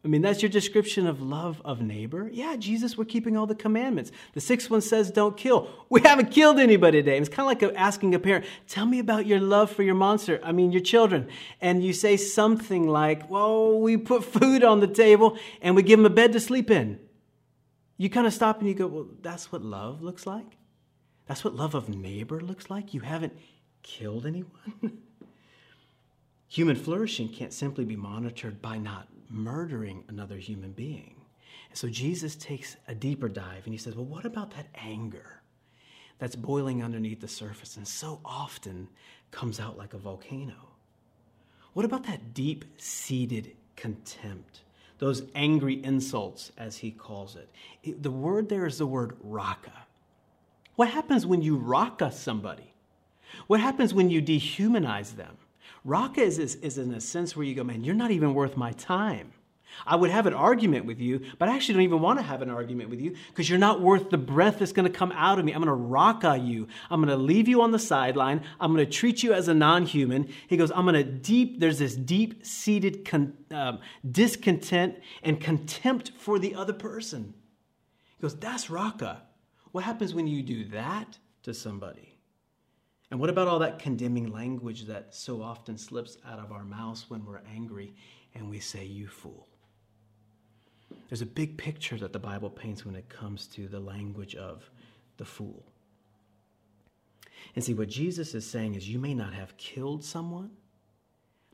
I 0.04 0.08
mean, 0.08 0.22
that's 0.22 0.42
your 0.42 0.50
description 0.50 1.08
of 1.08 1.22
love 1.22 1.62
of 1.66 1.82
neighbor. 1.82 2.30
Yeah, 2.32 2.56
Jesus, 2.56 2.98
we're 2.98 3.04
keeping 3.04 3.36
all 3.36 3.46
the 3.46 3.56
commandments. 3.56 4.14
The 4.34 4.40
sixth 4.40 4.70
one 4.70 4.80
says, 4.80 5.12
don't 5.12 5.36
kill. 5.36 5.68
We 5.90 6.00
haven't 6.02 6.32
killed 6.32 6.58
anybody 6.58 7.00
today. 7.02 7.18
It's 7.18 7.28
kind 7.28 7.52
of 7.52 7.62
like 7.62 7.76
asking 7.78 8.16
a 8.16 8.20
parent, 8.20 8.46
tell 8.66 8.86
me 8.86 9.00
about 9.00 9.26
your 9.26 9.42
love 9.42 9.70
for 9.70 9.84
your 9.84 9.96
monster, 9.96 10.40
I 10.42 10.54
mean, 10.54 10.72
your 10.72 10.82
children. 10.82 11.28
And 11.60 11.84
you 11.84 11.92
say 11.92 12.16
something 12.16 12.88
like, 12.88 13.30
well, 13.30 13.78
we 13.78 13.98
put 13.98 14.24
food 14.24 14.64
on 14.64 14.80
the 14.80 14.88
table 14.88 15.38
and 15.62 15.76
we 15.76 15.84
give 15.84 16.00
them 16.00 16.06
a 16.06 16.10
bed 16.10 16.32
to 16.32 16.40
sleep 16.40 16.72
in. 16.72 16.98
You 17.98 18.10
kind 18.10 18.26
of 18.26 18.34
stop 18.34 18.60
and 18.60 18.70
you 18.70 18.76
go, 18.76 18.88
well, 18.88 19.08
that's 19.22 19.52
what 19.52 19.62
love 19.62 20.02
looks 20.02 20.26
like? 20.26 20.56
That's 21.28 21.44
what 21.44 21.56
love 21.56 21.76
of 21.76 21.90
neighbor 21.90 22.40
looks 22.40 22.70
like? 22.70 22.94
You 22.94 23.02
haven't 23.02 23.38
killed 23.84 24.26
anyone? 24.26 24.54
Human 26.48 26.78
flourishing 26.78 27.28
can't 27.28 27.52
simply 27.52 27.84
be 27.84 27.98
monitored 27.98 28.62
by 28.62 28.78
not 28.78 29.10
murdering 29.30 30.04
another 30.08 30.38
human 30.38 30.72
being. 30.72 31.16
And 31.70 31.78
so 31.78 31.88
Jesus 31.88 32.36
takes 32.36 32.78
a 32.88 32.96
deeper 32.96 33.30
dive 33.30 33.64
and 33.66 33.74
he 33.74 33.78
says, 33.78 33.96
Well, 33.96 34.06
what 34.06 34.26
about 34.26 34.52
that 34.56 34.68
anger 34.76 35.42
that's 36.18 36.36
boiling 36.36 36.84
underneath 36.84 37.22
the 37.22 37.28
surface 37.28 37.78
and 37.78 37.88
so 37.88 38.20
often 38.26 38.90
comes 39.32 39.60
out 39.60 39.78
like 39.78 39.94
a 39.94 39.98
volcano? 39.98 40.70
What 41.74 41.86
about 41.86 42.06
that 42.06 42.34
deep 42.34 42.66
seated 42.78 43.56
contempt? 43.76 44.62
Those 44.98 45.24
angry 45.34 45.82
insults, 45.84 46.52
as 46.58 46.78
he 46.78 46.92
calls 46.92 47.38
it. 47.38 47.50
it. 47.84 48.04
The 48.04 48.12
word 48.12 48.50
there 48.50 48.66
is 48.66 48.80
the 48.80 48.86
word 48.86 49.16
raka. 49.22 49.86
What 50.76 50.90
happens 50.90 51.26
when 51.26 51.42
you 51.42 51.56
raka 51.56 52.12
somebody? 52.12 52.74
What 53.48 53.62
happens 53.62 53.94
when 53.94 54.10
you 54.10 54.22
dehumanize 54.22 55.16
them? 55.16 55.38
Raka 55.84 56.22
is, 56.22 56.40
is, 56.40 56.56
is 56.56 56.78
in 56.78 56.94
a 56.94 57.02
sense 57.02 57.36
where 57.36 57.46
you 57.46 57.56
go, 57.56 57.64
man, 57.64 57.84
you're 57.84 57.96
not 57.96 58.12
even 58.12 58.34
worth 58.34 58.58
my 58.58 58.72
time. 58.74 59.34
I 59.86 59.96
would 59.96 60.10
have 60.10 60.26
an 60.26 60.34
argument 60.34 60.86
with 60.86 61.00
you, 61.00 61.22
but 61.38 61.48
I 61.48 61.56
actually 61.56 61.76
don't 61.76 61.84
even 61.84 62.02
want 62.02 62.20
to 62.20 62.24
have 62.24 62.42
an 62.42 62.50
argument 62.50 62.90
with 62.90 63.00
you 63.00 63.16
because 63.30 63.50
you're 63.50 63.60
not 63.60 63.82
worth 63.82 64.10
the 64.10 64.18
breath 64.18 64.60
that's 64.60 64.72
going 64.72 64.92
to 64.92 64.98
come 64.98 65.12
out 65.12 65.40
of 65.40 65.46
me. 65.46 65.52
I'm 65.52 65.64
going 65.64 65.68
to 65.68 65.74
raka 65.74 66.38
you. 66.38 66.68
I'm 66.90 67.02
going 67.02 67.16
to 67.16 67.24
leave 67.24 67.48
you 67.48 67.62
on 67.62 67.72
the 67.72 67.80
sideline. 67.80 68.44
I'm 68.60 68.74
going 68.74 68.86
to 68.86 68.92
treat 68.92 69.24
you 69.24 69.34
as 69.34 69.48
a 69.48 69.54
non 69.54 69.86
human. 69.86 70.30
He 70.48 70.58
goes, 70.58 70.72
I'm 70.72 70.86
going 70.86 70.96
to 70.96 71.04
deep, 71.04 71.60
there's 71.60 71.80
this 71.80 71.96
deep 71.96 72.46
seated 72.46 73.06
con, 73.06 73.34
um, 73.52 73.80
discontent 74.10 75.00
and 75.24 75.40
contempt 75.40 76.12
for 76.18 76.40
the 76.40 76.56
other 76.56 76.74
person. 76.74 77.34
He 78.18 78.22
goes, 78.22 78.36
That's 78.36 78.70
raka. 78.70 79.22
What 79.72 79.84
happens 79.84 80.14
when 80.14 80.28
you 80.28 80.42
do 80.42 80.66
that 80.70 81.20
to 81.44 81.54
somebody? 81.54 82.09
And 83.12 83.20
what 83.20 83.30
about 83.30 83.48
all 83.48 83.60
that 83.60 83.80
condemning 83.80 84.32
language 84.32 84.86
that 84.86 85.16
so 85.16 85.42
often 85.42 85.78
slips 85.78 86.18
out 86.28 86.40
of 86.40 86.52
our 86.52 86.64
mouths 86.64 87.10
when 87.10 87.26
we're 87.26 87.42
angry 87.54 87.94
and 88.36 88.50
we 88.50 88.60
say, 88.60 88.86
You 88.86 89.08
fool? 89.08 89.48
There's 91.08 91.22
a 91.22 91.26
big 91.26 91.58
picture 91.58 91.98
that 91.98 92.14
the 92.14 92.20
Bible 92.20 92.50
paints 92.50 92.86
when 92.86 92.96
it 92.96 93.10
comes 93.10 93.48
to 93.48 93.68
the 93.68 93.80
language 93.80 94.36
of 94.36 94.70
the 95.18 95.26
fool. 95.26 95.66
And 97.56 97.64
see, 97.64 97.74
what 97.74 97.90
Jesus 97.90 98.36
is 98.36 98.46
saying 98.46 98.76
is, 98.76 98.88
You 98.88 99.00
may 99.00 99.16
not 99.16 99.34
have 99.34 99.58
killed 99.58 100.04
someone, 100.04 100.52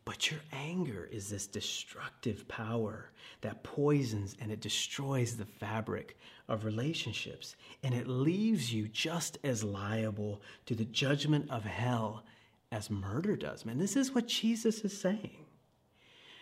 but 0.05 0.29
your 0.29 0.39
anger 0.53 1.09
is 1.11 1.29
this 1.29 1.47
destructive 1.47 2.47
power 2.47 3.09
that 3.41 3.63
poisons 3.63 4.35
and 4.39 4.51
it 4.51 4.61
destroys 4.61 5.35
the 5.35 5.45
fabric 5.45 6.15
of 6.47 6.63
relationships. 6.63 7.55
And 7.83 7.93
it 7.93 8.07
leaves 8.07 8.71
you 8.71 8.87
just 8.87 9.39
as 9.43 9.63
liable 9.63 10.41
to 10.67 10.75
the 10.75 10.85
judgment 10.85 11.49
of 11.49 11.63
hell 11.63 12.23
as 12.71 12.91
murder 12.91 13.35
does. 13.35 13.65
Man, 13.65 13.79
this 13.79 13.95
is 13.95 14.13
what 14.13 14.27
Jesus 14.27 14.81
is 14.81 14.95
saying. 14.95 15.45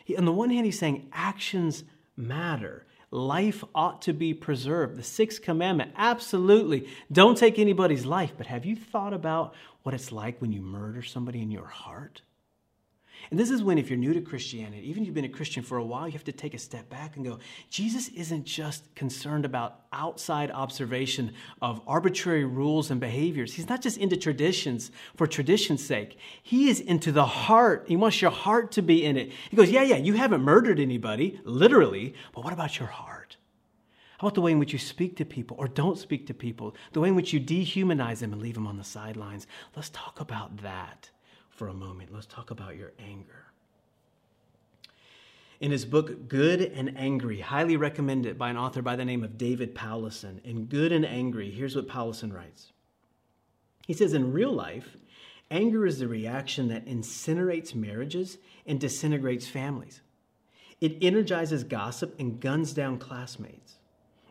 He, 0.03 0.17
on 0.17 0.25
the 0.25 0.33
one 0.33 0.49
hand, 0.49 0.65
he's 0.65 0.79
saying 0.79 1.09
actions 1.13 1.85
matter. 2.17 2.85
Life 3.11 3.63
ought 3.73 4.01
to 4.03 4.13
be 4.13 4.33
preserved. 4.33 4.97
The 4.97 5.03
sixth 5.03 5.41
commandment, 5.41 5.93
absolutely. 5.95 6.89
Don't 7.11 7.37
take 7.37 7.57
anybody's 7.59 8.05
life. 8.05 8.33
But 8.37 8.47
have 8.47 8.65
you 8.65 8.75
thought 8.75 9.13
about 9.13 9.53
what 9.83 9.95
it's 9.95 10.11
like 10.11 10.41
when 10.41 10.51
you 10.51 10.61
murder 10.61 11.01
somebody 11.01 11.41
in 11.41 11.51
your 11.51 11.67
heart? 11.67 12.21
And 13.31 13.39
this 13.39 13.49
is 13.49 13.63
when, 13.63 13.77
if 13.77 13.89
you're 13.89 13.97
new 13.97 14.13
to 14.13 14.21
Christianity, 14.21 14.87
even 14.89 15.03
if 15.03 15.07
you've 15.07 15.15
been 15.15 15.25
a 15.25 15.29
Christian 15.29 15.63
for 15.63 15.77
a 15.77 15.83
while, 15.83 16.07
you 16.07 16.13
have 16.13 16.23
to 16.25 16.31
take 16.31 16.53
a 16.53 16.57
step 16.57 16.89
back 16.89 17.15
and 17.15 17.25
go, 17.25 17.39
Jesus 17.69 18.09
isn't 18.09 18.45
just 18.45 18.93
concerned 18.95 19.45
about 19.45 19.81
outside 19.91 20.51
observation 20.51 21.33
of 21.61 21.81
arbitrary 21.87 22.45
rules 22.45 22.91
and 22.91 22.99
behaviors. 22.99 23.53
He's 23.53 23.69
not 23.69 23.81
just 23.81 23.97
into 23.97 24.17
traditions 24.17 24.91
for 25.15 25.27
tradition's 25.27 25.83
sake. 25.83 26.17
He 26.41 26.69
is 26.69 26.79
into 26.79 27.11
the 27.11 27.25
heart. 27.25 27.85
He 27.87 27.95
wants 27.95 28.21
your 28.21 28.31
heart 28.31 28.71
to 28.73 28.81
be 28.81 29.05
in 29.05 29.17
it. 29.17 29.31
He 29.49 29.57
goes, 29.57 29.69
Yeah, 29.69 29.83
yeah, 29.83 29.97
you 29.97 30.13
haven't 30.13 30.41
murdered 30.41 30.79
anybody, 30.79 31.39
literally, 31.43 32.13
but 32.33 32.43
what 32.43 32.53
about 32.53 32.79
your 32.79 32.89
heart? 32.89 33.37
How 34.17 34.27
about 34.27 34.35
the 34.35 34.41
way 34.41 34.51
in 34.51 34.59
which 34.59 34.73
you 34.73 34.79
speak 34.79 35.17
to 35.17 35.25
people 35.25 35.57
or 35.59 35.67
don't 35.67 35.97
speak 35.97 36.27
to 36.27 36.33
people? 36.33 36.75
The 36.93 37.01
way 37.01 37.09
in 37.09 37.15
which 37.15 37.33
you 37.33 37.39
dehumanize 37.39 38.19
them 38.19 38.31
and 38.31 38.41
leave 38.41 38.53
them 38.53 38.67
on 38.67 38.77
the 38.77 38.83
sidelines? 38.83 39.47
Let's 39.75 39.89
talk 39.89 40.19
about 40.19 40.57
that 40.57 41.09
for 41.55 41.67
a 41.67 41.73
moment. 41.73 42.13
Let's 42.13 42.25
talk 42.25 42.51
about 42.51 42.75
your 42.75 42.91
anger. 42.99 43.45
In 45.59 45.71
his 45.71 45.85
book, 45.85 46.27
Good 46.27 46.61
and 46.61 46.97
Angry, 46.97 47.39
highly 47.39 47.77
recommended 47.77 48.37
by 48.37 48.49
an 48.49 48.57
author 48.57 48.81
by 48.81 48.95
the 48.95 49.05
name 49.05 49.23
of 49.23 49.37
David 49.37 49.73
Powlison. 49.73 50.43
In 50.43 50.65
Good 50.65 50.91
and 50.91 51.05
Angry, 51.05 51.51
here's 51.51 51.75
what 51.75 51.87
Powlison 51.87 52.33
writes 52.33 52.73
He 53.87 53.93
says, 53.93 54.13
In 54.13 54.33
real 54.33 54.51
life, 54.51 54.97
anger 55.49 55.85
is 55.85 55.99
the 55.99 56.07
reaction 56.07 56.67
that 56.67 56.85
incinerates 56.85 57.73
marriages 57.73 58.39
and 58.65 58.79
disintegrates 58.79 59.47
families. 59.47 60.01
It 60.81 60.97
energizes 61.01 61.63
gossip 61.63 62.19
and 62.19 62.41
guns 62.41 62.73
down 62.73 62.97
classmates. 62.97 63.75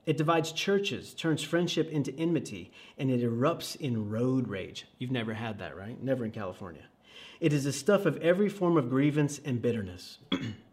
It 0.05 0.17
divides 0.19 0.53
churches, 0.53 1.15
turns 1.15 1.43
friendship 1.43 1.89
into 1.89 2.15
enmity, 2.19 2.73
and 2.99 3.11
it 3.11 3.23
erupts 3.23 3.77
in 3.77 4.11
road 4.11 4.49
rage. 4.49 4.87
You've 4.99 5.13
never 5.13 5.33
had 5.33 5.61
that, 5.61 5.77
right? 5.77 5.99
Never 6.03 6.25
in 6.25 6.33
California. 6.33 6.83
It 7.41 7.53
is 7.53 7.65
the 7.65 7.73
stuff 7.73 8.07
of 8.07 8.17
every 8.19 8.49
form 8.49 8.77
of 8.77 8.89
grievance 8.89 9.41
and 9.45 9.61
bitterness. 9.61 10.19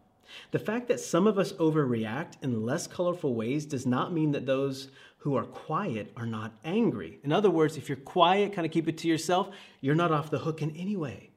the 0.50 0.58
fact 0.58 0.88
that 0.88 1.00
some 1.00 1.26
of 1.26 1.38
us 1.38 1.52
overreact 1.54 2.34
in 2.42 2.64
less 2.64 2.86
colorful 2.86 3.34
ways 3.34 3.66
does 3.66 3.86
not 3.86 4.12
mean 4.12 4.32
that 4.32 4.46
those 4.46 4.88
who 5.18 5.36
are 5.36 5.44
quiet 5.44 6.12
are 6.16 6.26
not 6.26 6.56
angry. 6.64 7.18
In 7.22 7.32
other 7.32 7.50
words, 7.50 7.76
if 7.76 7.88
you're 7.88 7.96
quiet, 7.96 8.52
kind 8.52 8.66
of 8.66 8.72
keep 8.72 8.88
it 8.88 8.98
to 8.98 9.08
yourself, 9.08 9.50
you're 9.80 9.94
not 9.94 10.12
off 10.12 10.30
the 10.30 10.38
hook 10.38 10.62
in 10.62 10.74
any 10.76 10.96
way. 10.96 11.30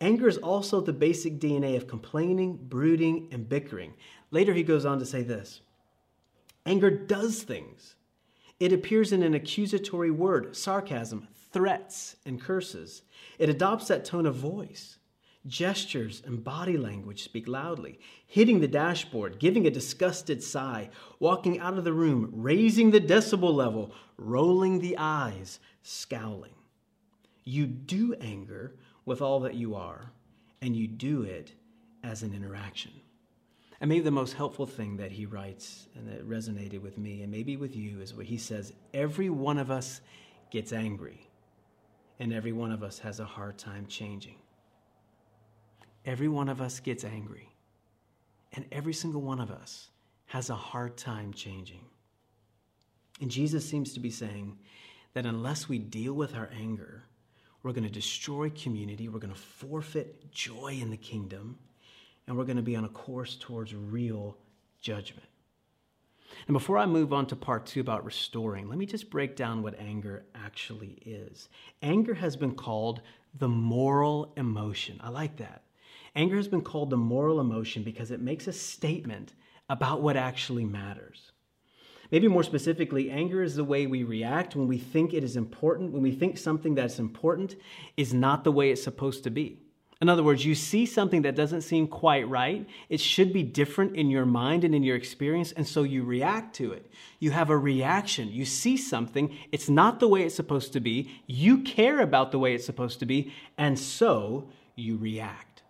Anger 0.00 0.26
is 0.26 0.38
also 0.38 0.80
the 0.80 0.92
basic 0.92 1.38
DNA 1.38 1.76
of 1.76 1.86
complaining, 1.86 2.58
brooding, 2.60 3.28
and 3.30 3.48
bickering. 3.48 3.94
Later, 4.32 4.52
he 4.52 4.64
goes 4.64 4.84
on 4.84 4.98
to 4.98 5.06
say 5.06 5.22
this 5.22 5.60
Anger 6.66 6.90
does 6.90 7.42
things. 7.42 7.94
It 8.58 8.72
appears 8.72 9.12
in 9.12 9.22
an 9.22 9.34
accusatory 9.34 10.10
word, 10.10 10.56
sarcasm, 10.56 11.28
threats, 11.52 12.16
and 12.24 12.40
curses. 12.40 13.02
It 13.38 13.48
adopts 13.48 13.88
that 13.88 14.04
tone 14.04 14.26
of 14.26 14.34
voice. 14.34 14.98
Gestures 15.46 16.22
and 16.24 16.44
body 16.44 16.76
language 16.76 17.24
speak 17.24 17.48
loudly. 17.48 17.98
Hitting 18.26 18.60
the 18.60 18.68
dashboard, 18.68 19.38
giving 19.38 19.66
a 19.66 19.70
disgusted 19.70 20.42
sigh, 20.42 20.90
walking 21.18 21.58
out 21.58 21.76
of 21.76 21.84
the 21.84 21.92
room, 21.92 22.30
raising 22.32 22.90
the 22.90 23.00
decibel 23.00 23.52
level, 23.52 23.92
rolling 24.16 24.78
the 24.78 24.96
eyes, 24.98 25.58
scowling. 25.82 26.54
You 27.44 27.66
do 27.66 28.14
anger 28.20 28.76
with 29.04 29.20
all 29.20 29.40
that 29.40 29.54
you 29.54 29.74
are, 29.74 30.12
and 30.60 30.76
you 30.76 30.86
do 30.86 31.22
it 31.22 31.52
as 32.04 32.22
an 32.22 32.32
interaction. 32.32 32.92
And 33.80 33.88
maybe 33.88 34.04
the 34.04 34.12
most 34.12 34.34
helpful 34.34 34.66
thing 34.66 34.98
that 34.98 35.10
he 35.10 35.26
writes 35.26 35.88
and 35.96 36.06
that 36.06 36.28
resonated 36.28 36.80
with 36.80 36.98
me 36.98 37.22
and 37.22 37.32
maybe 37.32 37.56
with 37.56 37.74
you 37.74 38.00
is 38.00 38.14
what 38.14 38.26
he 38.26 38.38
says 38.38 38.72
every 38.94 39.28
one 39.28 39.58
of 39.58 39.72
us 39.72 40.00
gets 40.52 40.72
angry 40.72 41.31
and 42.18 42.32
every 42.32 42.52
one 42.52 42.72
of 42.72 42.82
us 42.82 42.98
has 42.98 43.20
a 43.20 43.24
hard 43.24 43.58
time 43.58 43.86
changing. 43.86 44.36
Every 46.04 46.28
one 46.28 46.48
of 46.48 46.60
us 46.60 46.80
gets 46.80 47.04
angry, 47.04 47.48
and 48.52 48.64
every 48.72 48.92
single 48.92 49.22
one 49.22 49.40
of 49.40 49.50
us 49.50 49.88
has 50.26 50.50
a 50.50 50.54
hard 50.54 50.96
time 50.96 51.32
changing. 51.32 51.84
And 53.20 53.30
Jesus 53.30 53.68
seems 53.68 53.92
to 53.94 54.00
be 54.00 54.10
saying 54.10 54.58
that 55.14 55.26
unless 55.26 55.68
we 55.68 55.78
deal 55.78 56.14
with 56.14 56.34
our 56.34 56.50
anger, 56.58 57.04
we're 57.62 57.72
going 57.72 57.84
to 57.84 57.90
destroy 57.90 58.50
community, 58.50 59.08
we're 59.08 59.20
going 59.20 59.32
to 59.32 59.38
forfeit 59.38 60.32
joy 60.32 60.78
in 60.80 60.90
the 60.90 60.96
kingdom, 60.96 61.58
and 62.26 62.36
we're 62.36 62.44
going 62.44 62.56
to 62.56 62.62
be 62.62 62.76
on 62.76 62.84
a 62.84 62.88
course 62.88 63.36
towards 63.38 63.74
real 63.74 64.36
judgment. 64.80 65.28
And 66.46 66.54
before 66.54 66.78
I 66.78 66.86
move 66.86 67.12
on 67.12 67.26
to 67.26 67.36
part 67.36 67.66
two 67.66 67.80
about 67.80 68.04
restoring, 68.04 68.68
let 68.68 68.78
me 68.78 68.86
just 68.86 69.10
break 69.10 69.36
down 69.36 69.62
what 69.62 69.78
anger 69.78 70.24
actually 70.34 70.98
is. 71.04 71.48
Anger 71.82 72.14
has 72.14 72.36
been 72.36 72.54
called 72.54 73.02
the 73.38 73.48
moral 73.48 74.32
emotion. 74.36 75.00
I 75.02 75.08
like 75.08 75.36
that. 75.36 75.62
Anger 76.14 76.36
has 76.36 76.48
been 76.48 76.62
called 76.62 76.90
the 76.90 76.96
moral 76.96 77.40
emotion 77.40 77.82
because 77.82 78.10
it 78.10 78.20
makes 78.20 78.46
a 78.46 78.52
statement 78.52 79.34
about 79.70 80.02
what 80.02 80.16
actually 80.16 80.64
matters. 80.64 81.32
Maybe 82.10 82.28
more 82.28 82.42
specifically, 82.42 83.10
anger 83.10 83.42
is 83.42 83.56
the 83.56 83.64
way 83.64 83.86
we 83.86 84.04
react 84.04 84.54
when 84.54 84.68
we 84.68 84.76
think 84.76 85.14
it 85.14 85.24
is 85.24 85.36
important, 85.36 85.92
when 85.92 86.02
we 86.02 86.12
think 86.12 86.36
something 86.36 86.74
that's 86.74 86.98
important 86.98 87.56
is 87.96 88.12
not 88.12 88.44
the 88.44 88.52
way 88.52 88.70
it's 88.70 88.82
supposed 88.82 89.24
to 89.24 89.30
be. 89.30 89.61
In 90.02 90.08
other 90.08 90.24
words, 90.24 90.44
you 90.44 90.56
see 90.56 90.84
something 90.84 91.22
that 91.22 91.36
doesn't 91.36 91.60
seem 91.60 91.86
quite 91.86 92.28
right. 92.28 92.68
It 92.88 92.98
should 92.98 93.32
be 93.32 93.44
different 93.44 93.94
in 93.94 94.10
your 94.10 94.26
mind 94.26 94.64
and 94.64 94.74
in 94.74 94.82
your 94.82 94.96
experience, 94.96 95.52
and 95.52 95.64
so 95.64 95.84
you 95.84 96.02
react 96.02 96.56
to 96.56 96.72
it. 96.72 96.90
You 97.20 97.30
have 97.30 97.50
a 97.50 97.56
reaction. 97.56 98.28
You 98.28 98.44
see 98.44 98.76
something, 98.76 99.32
it's 99.52 99.68
not 99.68 100.00
the 100.00 100.08
way 100.08 100.24
it's 100.24 100.34
supposed 100.34 100.72
to 100.72 100.80
be. 100.80 101.08
You 101.28 101.58
care 101.58 102.00
about 102.00 102.32
the 102.32 102.40
way 102.40 102.52
it's 102.52 102.66
supposed 102.66 102.98
to 102.98 103.06
be, 103.06 103.32
and 103.56 103.78
so 103.78 104.48
you 104.74 104.96
react. 104.96 105.62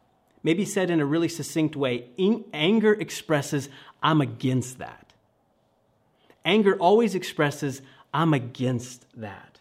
Maybe 0.42 0.64
said 0.64 0.88
in 0.88 1.00
a 1.00 1.04
really 1.04 1.28
succinct 1.28 1.76
way, 1.76 2.06
anger 2.54 2.94
expresses, 2.94 3.68
I'm 4.02 4.22
against 4.22 4.78
that. 4.78 5.12
Anger 6.42 6.74
always 6.76 7.14
expresses, 7.14 7.82
I'm 8.14 8.32
against 8.32 9.04
that. 9.14 9.58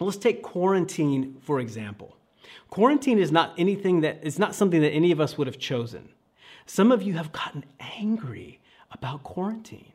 Let's 0.00 0.16
take 0.16 0.42
quarantine, 0.42 1.36
for 1.42 1.60
example. 1.60 2.16
Quarantine 2.70 3.18
is 3.18 3.32
not 3.32 3.54
anything 3.58 4.00
that 4.02 4.20
is 4.22 4.38
not 4.38 4.54
something 4.54 4.80
that 4.80 4.90
any 4.90 5.12
of 5.12 5.20
us 5.20 5.36
would 5.36 5.46
have 5.46 5.58
chosen. 5.58 6.10
Some 6.66 6.92
of 6.92 7.02
you 7.02 7.14
have 7.14 7.32
gotten 7.32 7.64
angry 7.80 8.60
about 8.90 9.22
quarantine. 9.22 9.92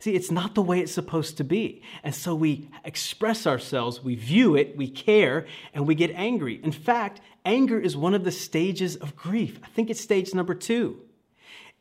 See, 0.00 0.14
it's 0.14 0.30
not 0.30 0.54
the 0.54 0.60
way 0.60 0.80
it's 0.80 0.92
supposed 0.92 1.38
to 1.38 1.44
be. 1.44 1.80
And 2.02 2.14
so 2.14 2.34
we 2.34 2.68
express 2.84 3.46
ourselves, 3.46 4.02
we 4.02 4.16
view 4.16 4.54
it, 4.54 4.76
we 4.76 4.86
care, 4.86 5.46
and 5.72 5.86
we 5.86 5.94
get 5.94 6.10
angry. 6.10 6.60
In 6.62 6.72
fact, 6.72 7.22
anger 7.46 7.80
is 7.80 7.96
one 7.96 8.12
of 8.12 8.24
the 8.24 8.30
stages 8.30 8.96
of 8.96 9.16
grief. 9.16 9.58
I 9.62 9.68
think 9.68 9.88
it's 9.88 10.00
stage 10.00 10.34
number 10.34 10.54
two. 10.54 11.00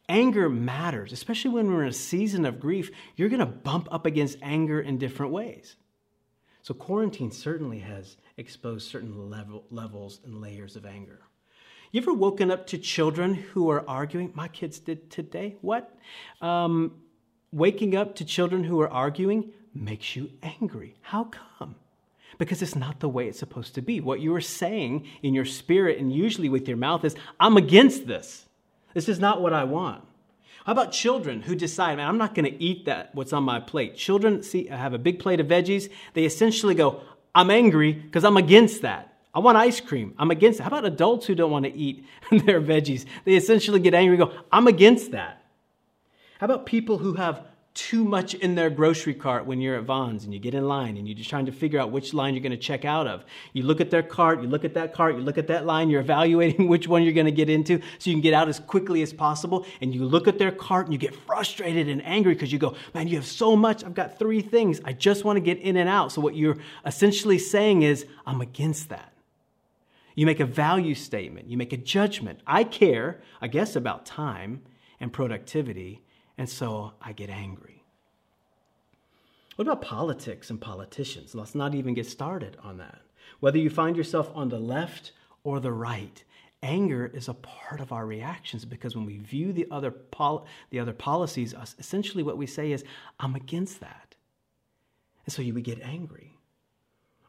Anger 0.08 0.48
matters, 0.48 1.12
especially 1.12 1.52
when 1.52 1.68
we're 1.68 1.84
in 1.84 1.90
a 1.90 1.94
season 1.94 2.46
of 2.46 2.60
grief. 2.60 2.92
You're 3.18 3.28
going 3.28 3.40
to 3.40 3.46
bump 3.46 3.90
up 3.92 4.06
against 4.06 4.38
anger 4.42 4.80
in 4.80 4.98
different 4.98 5.34
ways. 5.34 5.76
So, 6.64 6.74
quarantine 6.74 7.30
certainly 7.30 7.80
has 7.80 8.16
exposed 8.38 8.90
certain 8.90 9.30
level, 9.30 9.66
levels 9.70 10.22
and 10.26 10.40
layers 10.40 10.78
of 10.78 10.86
anger. 10.86 11.20
You 11.92 12.02
ever 12.02 12.14
woken 12.14 12.50
up 12.50 12.66
to 12.68 12.78
children 12.78 13.36
who 13.36 13.70
are 13.70 13.88
arguing? 13.88 14.32
My 14.34 14.48
kids 14.48 14.80
did 14.80 15.12
today. 15.12 15.58
What? 15.60 15.94
Um, 16.42 16.94
waking 17.52 17.98
up 17.98 18.16
to 18.16 18.26
children 18.26 18.64
who 18.64 18.80
are 18.80 18.90
arguing 18.90 19.52
makes 19.76 20.16
you 20.16 20.32
angry. 20.42 20.96
How 21.02 21.26
come? 21.26 21.76
Because 22.38 22.62
it's 22.62 22.78
not 22.78 23.02
the 23.02 23.10
way 23.10 23.28
it's 23.28 23.40
supposed 23.40 23.76
to 23.76 23.82
be. 23.82 24.00
What 24.00 24.22
you 24.22 24.34
are 24.34 24.42
saying 24.42 25.06
in 25.22 25.34
your 25.34 25.46
spirit 25.46 26.00
and 26.00 26.14
usually 26.14 26.48
with 26.48 26.68
your 26.68 26.78
mouth 26.78 27.04
is, 27.04 27.14
I'm 27.42 27.58
against 27.58 28.08
this. 28.08 28.46
This 28.94 29.10
is 29.10 29.20
not 29.20 29.42
what 29.42 29.52
I 29.52 29.66
want. 29.66 30.06
How 30.66 30.72
about 30.72 30.92
children 30.92 31.42
who 31.42 31.56
decide, 31.56 31.98
man, 31.98 32.08
I'm 32.08 32.18
not 32.18 32.36
going 32.36 32.46
to 32.46 32.64
eat 32.64 32.86
that, 32.86 33.14
what's 33.14 33.34
on 33.34 33.44
my 33.44 33.60
plate? 33.60 33.98
Children 33.98 34.44
see, 34.44 34.70
I 34.70 34.78
have 34.78 34.94
a 34.94 34.98
big 34.98 35.20
plate 35.20 35.40
of 35.40 35.48
veggies. 35.48 35.90
They 36.14 36.24
essentially 36.24 36.74
go, 36.74 37.02
I'm 37.36 37.50
angry 37.52 37.92
because 37.92 38.24
I'm 38.24 38.38
against 38.38 38.82
that. 38.84 39.10
I 39.34 39.40
want 39.40 39.58
ice 39.58 39.82
cream. 39.82 40.14
I'm 40.18 40.32
against 40.32 40.60
it. 40.60 40.64
How 40.64 40.68
about 40.70 40.86
adults 40.86 41.26
who 41.26 41.36
don't 41.36 41.52
want 41.52 41.66
to 41.66 41.74
eat 41.74 42.06
their 42.32 42.62
veggies? 42.62 43.06
They 43.26 43.36
essentially 43.36 43.80
get 43.80 43.94
angry 43.94 44.18
and 44.18 44.30
go, 44.30 44.38
I'm 44.52 44.68
against 44.68 45.12
that. 45.12 45.44
How 46.40 46.46
about 46.46 46.66
people 46.66 46.98
who 46.98 47.14
have 47.14 47.46
too 47.74 48.04
much 48.04 48.36
in 48.36 48.54
their 48.54 48.70
grocery 48.70 49.16
cart 49.16 49.48
when 49.48 49.60
you're 49.60 49.76
at 49.76 49.84
Vons 49.84 50.26
and 50.26 50.34
you 50.34 50.40
get 50.40 50.54
in 50.54 50.68
line 50.68 50.96
and 50.96 51.08
you're 51.08 51.18
just 51.18 51.30
trying 51.30 51.48
to 51.48 51.52
figure 51.52 51.80
out 51.80 51.92
which 51.92 52.14
line 52.14 52.36
you're 52.36 52.44
going 52.44 52.52
to 52.52 52.58
check 52.58 52.86
out 52.86 53.08
of. 53.08 53.26
You 53.54 53.64
look 53.64 53.82
at 53.82 53.90
their 53.90 54.04
cart, 54.04 54.44
you 54.44 54.48
look 54.48 54.64
at 54.64 54.76
that 54.76 54.94
cart, 54.94 55.16
you 55.16 55.22
look 55.22 55.40
at 55.40 55.48
that 55.48 55.66
line, 55.66 55.90
you're 55.90 56.02
evaluating 56.02 56.68
which 56.70 56.88
one 56.88 57.04
you're 57.04 57.14
going 57.14 57.26
to 57.26 57.32
get 57.32 57.50
into 57.50 57.80
so 57.98 58.10
you 58.12 58.16
can 58.16 58.22
get 58.22 58.34
out 58.34 58.48
as 58.48 58.60
quickly 58.60 59.02
as 59.02 59.12
possible. 59.12 59.66
And 59.82 59.94
you 59.94 60.06
look 60.06 60.28
at 60.28 60.38
their 60.38 60.52
cart 60.52 60.86
and 60.86 60.94
you 60.94 61.00
get 61.00 61.16
frustrated 61.16 61.90
and 61.90 62.06
angry 62.06 62.36
because 62.36 62.52
you 62.52 62.60
go, 62.60 62.76
man, 62.94 63.08
you 63.08 63.16
have 63.16 63.26
so 63.26 63.56
much. 63.56 63.84
I've 63.84 63.96
got 63.96 64.20
three 64.20 64.42
things. 64.42 64.80
I 64.86 64.94
just 64.94 65.24
want 65.24 65.38
to 65.38 65.42
get 65.42 65.58
in 65.58 65.76
and 65.78 65.90
out. 65.90 66.12
So 66.12 66.22
what 66.22 66.36
you're 66.36 66.58
essentially 66.86 67.40
saying 67.40 67.82
is, 67.82 68.06
I'm 68.26 68.42
against 68.42 68.90
that. 68.90 69.14
You 70.16 70.28
make 70.28 70.40
a 70.40 70.46
value 70.46 70.94
statement, 70.94 71.50
you 71.50 71.58
make 71.58 71.74
a 71.74 71.78
judgment. 71.78 72.40
I 72.46 72.66
care, 72.66 73.22
I 73.42 73.48
guess, 73.48 73.76
about 73.76 74.06
time 74.06 74.62
and 75.00 75.12
productivity 75.12 76.04
and 76.38 76.50
so 76.50 76.94
I 77.02 77.14
get 77.14 77.30
angry. 77.30 77.84
What 79.56 79.68
about 79.68 79.82
politics 79.82 80.50
and 80.50 80.60
politicians? 80.60 81.36
Let's 81.36 81.54
not 81.54 81.76
even 81.76 81.94
get 81.94 82.08
started 82.08 82.58
on 82.64 82.78
that. 82.78 83.02
Whether 83.40 83.60
you 83.60 83.70
find 83.70 83.96
yourself 83.96 84.32
on 84.34 84.50
the 84.50 84.60
left 84.60 85.12
or 85.44 85.60
the 85.60 85.72
right, 85.72 86.24
anger 86.64 87.12
is 87.14 87.28
a 87.28 87.34
part 87.36 87.80
of 87.80 87.92
our 87.92 88.06
reactions 88.06 88.66
because 88.66 88.96
when 88.96 89.06
we 89.06 89.20
view 89.20 89.54
the 89.54 89.68
other, 89.70 89.92
pol- 89.92 90.48
the 90.72 90.80
other 90.80 90.94
policies, 90.94 91.54
essentially 91.78 92.24
what 92.24 92.38
we 92.38 92.48
say 92.48 92.72
is, 92.72 92.84
I'm 93.20 93.36
against 93.36 93.80
that. 93.82 94.16
And 95.26 95.34
so 95.34 95.42
you 95.42 95.54
would 95.54 95.64
get 95.64 95.82
angry. 95.82 96.38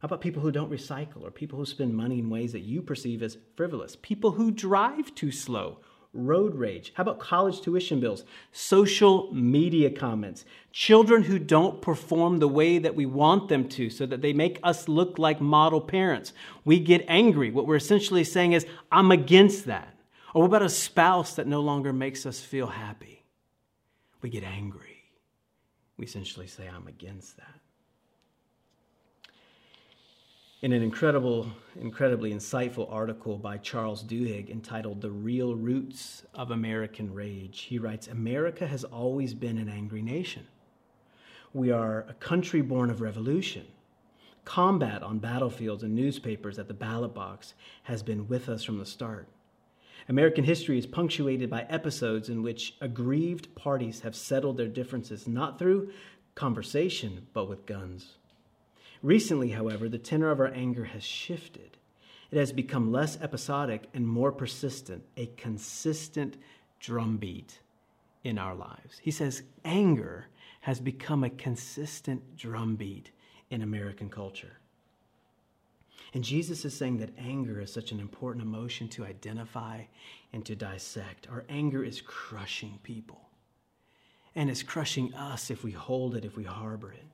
How 0.00 0.06
about 0.06 0.20
people 0.20 0.42
who 0.42 0.52
don't 0.52 0.70
recycle 0.70 1.22
or 1.22 1.30
people 1.30 1.58
who 1.58 1.66
spend 1.66 1.94
money 1.94 2.18
in 2.18 2.30
ways 2.30 2.52
that 2.52 2.60
you 2.60 2.82
perceive 2.82 3.22
as 3.22 3.38
frivolous? 3.56 3.96
People 4.00 4.32
who 4.32 4.50
drive 4.50 5.14
too 5.14 5.30
slow 5.32 5.78
road 6.14 6.54
rage? 6.54 6.92
How 6.94 7.02
about 7.02 7.18
college 7.18 7.60
tuition 7.60 8.00
bills? 8.00 8.24
Social 8.52 9.32
media 9.32 9.90
comments? 9.90 10.44
Children 10.72 11.24
who 11.24 11.38
don't 11.38 11.82
perform 11.82 12.38
the 12.38 12.48
way 12.48 12.78
that 12.78 12.94
we 12.94 13.06
want 13.06 13.48
them 13.48 13.68
to 13.70 13.90
so 13.90 14.06
that 14.06 14.22
they 14.22 14.32
make 14.32 14.58
us 14.62 14.88
look 14.88 15.18
like 15.18 15.40
model 15.40 15.80
parents. 15.80 16.32
We 16.64 16.78
get 16.80 17.04
angry. 17.08 17.50
What 17.50 17.66
we're 17.66 17.76
essentially 17.76 18.24
saying 18.24 18.52
is, 18.52 18.66
I'm 18.90 19.10
against 19.10 19.66
that. 19.66 19.98
Or 20.32 20.42
what 20.42 20.48
about 20.48 20.62
a 20.62 20.68
spouse 20.68 21.36
that 21.36 21.46
no 21.46 21.60
longer 21.60 21.92
makes 21.92 22.26
us 22.26 22.40
feel 22.40 22.66
happy? 22.66 23.24
We 24.22 24.30
get 24.30 24.44
angry. 24.44 25.02
We 25.96 26.06
essentially 26.06 26.46
say, 26.46 26.68
I'm 26.68 26.86
against 26.88 27.36
that. 27.36 27.60
In 30.64 30.72
an 30.72 30.82
incredible, 30.82 31.46
incredibly 31.78 32.32
insightful 32.32 32.90
article 32.90 33.36
by 33.36 33.58
Charles 33.58 34.02
Duhigg 34.02 34.48
entitled 34.48 35.02
The 35.02 35.10
Real 35.10 35.54
Roots 35.54 36.22
of 36.32 36.50
American 36.50 37.12
Rage, 37.12 37.66
he 37.68 37.78
writes 37.78 38.08
America 38.08 38.66
has 38.66 38.82
always 38.82 39.34
been 39.34 39.58
an 39.58 39.68
angry 39.68 40.00
nation. 40.00 40.46
We 41.52 41.70
are 41.70 42.06
a 42.08 42.14
country 42.14 42.62
born 42.62 42.88
of 42.88 43.02
revolution. 43.02 43.66
Combat 44.46 45.02
on 45.02 45.18
battlefields 45.18 45.82
and 45.82 45.94
newspapers 45.94 46.58
at 46.58 46.68
the 46.68 46.72
ballot 46.72 47.12
box 47.12 47.52
has 47.82 48.02
been 48.02 48.26
with 48.26 48.48
us 48.48 48.64
from 48.64 48.78
the 48.78 48.86
start. 48.86 49.28
American 50.08 50.44
history 50.44 50.78
is 50.78 50.86
punctuated 50.86 51.50
by 51.50 51.66
episodes 51.68 52.30
in 52.30 52.42
which 52.42 52.74
aggrieved 52.80 53.54
parties 53.54 54.00
have 54.00 54.16
settled 54.16 54.56
their 54.56 54.68
differences 54.68 55.28
not 55.28 55.58
through 55.58 55.92
conversation, 56.34 57.26
but 57.34 57.50
with 57.50 57.66
guns. 57.66 58.16
Recently, 59.04 59.50
however, 59.50 59.86
the 59.90 59.98
tenor 59.98 60.30
of 60.30 60.40
our 60.40 60.48
anger 60.48 60.84
has 60.84 61.04
shifted. 61.04 61.76
It 62.30 62.38
has 62.38 62.52
become 62.52 62.90
less 62.90 63.20
episodic 63.20 63.86
and 63.92 64.08
more 64.08 64.32
persistent, 64.32 65.04
a 65.18 65.26
consistent 65.36 66.38
drumbeat 66.80 67.60
in 68.24 68.38
our 68.38 68.54
lives. 68.54 68.98
He 69.02 69.10
says 69.10 69.42
anger 69.62 70.28
has 70.62 70.80
become 70.80 71.22
a 71.22 71.28
consistent 71.28 72.38
drumbeat 72.38 73.10
in 73.50 73.60
American 73.60 74.08
culture. 74.08 74.56
And 76.14 76.24
Jesus 76.24 76.64
is 76.64 76.74
saying 76.74 76.96
that 76.96 77.10
anger 77.18 77.60
is 77.60 77.70
such 77.70 77.92
an 77.92 78.00
important 78.00 78.42
emotion 78.42 78.88
to 78.88 79.04
identify 79.04 79.82
and 80.32 80.46
to 80.46 80.56
dissect. 80.56 81.28
Our 81.28 81.44
anger 81.50 81.84
is 81.84 82.00
crushing 82.00 82.78
people, 82.82 83.20
and 84.34 84.48
it's 84.48 84.62
crushing 84.62 85.12
us 85.12 85.50
if 85.50 85.62
we 85.62 85.72
hold 85.72 86.14
it, 86.14 86.24
if 86.24 86.38
we 86.38 86.44
harbor 86.44 86.90
it. 86.90 87.04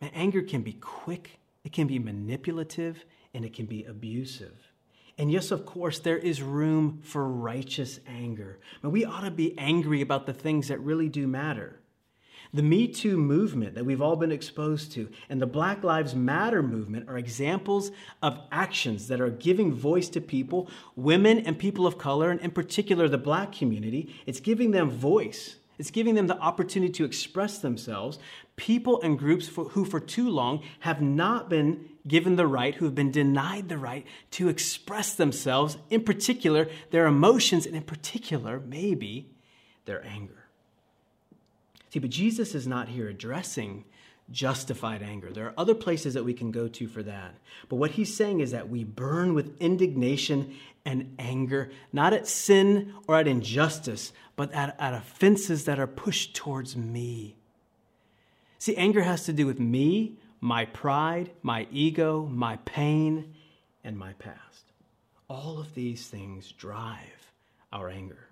Man, 0.00 0.10
anger 0.14 0.42
can 0.42 0.62
be 0.62 0.74
quick, 0.74 1.38
it 1.64 1.72
can 1.72 1.86
be 1.86 1.98
manipulative, 1.98 3.04
and 3.34 3.44
it 3.44 3.54
can 3.54 3.66
be 3.66 3.84
abusive. 3.84 4.72
And 5.18 5.30
yes, 5.30 5.50
of 5.50 5.64
course, 5.64 5.98
there 5.98 6.18
is 6.18 6.42
room 6.42 7.00
for 7.02 7.26
righteous 7.26 8.00
anger. 8.06 8.58
But 8.82 8.90
we 8.90 9.04
ought 9.04 9.22
to 9.22 9.30
be 9.30 9.58
angry 9.58 10.02
about 10.02 10.26
the 10.26 10.34
things 10.34 10.68
that 10.68 10.78
really 10.80 11.08
do 11.08 11.26
matter. 11.26 11.80
The 12.52 12.62
Me 12.62 12.86
Too 12.86 13.16
movement 13.16 13.74
that 13.74 13.84
we've 13.84 14.00
all 14.00 14.16
been 14.16 14.30
exposed 14.30 14.92
to 14.92 15.08
and 15.28 15.40
the 15.40 15.46
Black 15.46 15.82
Lives 15.82 16.14
Matter 16.14 16.62
movement 16.62 17.08
are 17.08 17.18
examples 17.18 17.90
of 18.22 18.38
actions 18.52 19.08
that 19.08 19.20
are 19.20 19.30
giving 19.30 19.74
voice 19.74 20.08
to 20.10 20.20
people, 20.20 20.70
women 20.94 21.40
and 21.40 21.58
people 21.58 21.86
of 21.86 21.98
color, 21.98 22.30
and 22.30 22.40
in 22.40 22.50
particular 22.50 23.08
the 23.08 23.18
black 23.18 23.52
community. 23.52 24.14
It's 24.26 24.40
giving 24.40 24.70
them 24.70 24.90
voice. 24.90 25.56
It's 25.78 25.90
giving 25.90 26.14
them 26.14 26.26
the 26.26 26.38
opportunity 26.38 26.92
to 26.94 27.04
express 27.04 27.58
themselves. 27.58 28.18
People 28.56 29.00
and 29.02 29.18
groups 29.18 29.46
for, 29.46 29.64
who, 29.66 29.84
for 29.84 30.00
too 30.00 30.28
long, 30.30 30.62
have 30.80 31.02
not 31.02 31.48
been 31.48 31.88
given 32.08 32.36
the 32.36 32.46
right, 32.46 32.74
who 32.74 32.86
have 32.86 32.94
been 32.94 33.10
denied 33.10 33.68
the 33.68 33.78
right 33.78 34.06
to 34.32 34.48
express 34.48 35.14
themselves, 35.14 35.76
in 35.90 36.02
particular, 36.02 36.68
their 36.90 37.06
emotions, 37.06 37.66
and 37.66 37.76
in 37.76 37.82
particular, 37.82 38.60
maybe 38.60 39.28
their 39.84 40.04
anger. 40.06 40.46
See, 41.90 41.98
but 41.98 42.10
Jesus 42.10 42.54
is 42.54 42.66
not 42.66 42.88
here 42.88 43.08
addressing 43.08 43.84
justified 44.30 45.02
anger. 45.02 45.32
There 45.32 45.46
are 45.46 45.54
other 45.56 45.74
places 45.74 46.14
that 46.14 46.24
we 46.24 46.34
can 46.34 46.50
go 46.50 46.68
to 46.68 46.88
for 46.88 47.02
that. 47.02 47.34
But 47.68 47.76
what 47.76 47.92
he's 47.92 48.16
saying 48.16 48.40
is 48.40 48.50
that 48.50 48.68
we 48.68 48.84
burn 48.84 49.34
with 49.34 49.56
indignation 49.60 50.56
and 50.84 51.14
anger, 51.18 51.70
not 51.92 52.12
at 52.12 52.26
sin 52.26 52.94
or 53.06 53.16
at 53.16 53.28
injustice, 53.28 54.12
but 54.34 54.52
at, 54.52 54.76
at 54.80 54.94
offenses 54.94 55.64
that 55.64 55.78
are 55.78 55.86
pushed 55.86 56.34
towards 56.34 56.76
me. 56.76 57.35
See, 58.58 58.76
anger 58.76 59.02
has 59.02 59.24
to 59.24 59.32
do 59.32 59.46
with 59.46 59.60
me, 59.60 60.18
my 60.40 60.64
pride, 60.66 61.30
my 61.42 61.66
ego, 61.70 62.26
my 62.26 62.56
pain, 62.64 63.34
and 63.84 63.98
my 63.98 64.12
past. 64.14 64.72
All 65.28 65.58
of 65.58 65.74
these 65.74 66.06
things 66.08 66.52
drive 66.52 67.32
our 67.72 67.88
anger. 67.88 68.28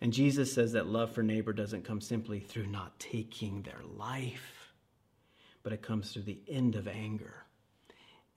And 0.00 0.12
Jesus 0.12 0.52
says 0.52 0.72
that 0.72 0.86
love 0.86 1.12
for 1.12 1.22
neighbor 1.22 1.52
doesn't 1.52 1.84
come 1.84 2.00
simply 2.00 2.40
through 2.40 2.66
not 2.66 2.98
taking 2.98 3.62
their 3.62 3.80
life 3.96 4.56
but 5.66 5.72
it 5.72 5.82
comes 5.82 6.12
through 6.12 6.22
the 6.22 6.38
end 6.46 6.76
of 6.76 6.86
anger 6.86 7.42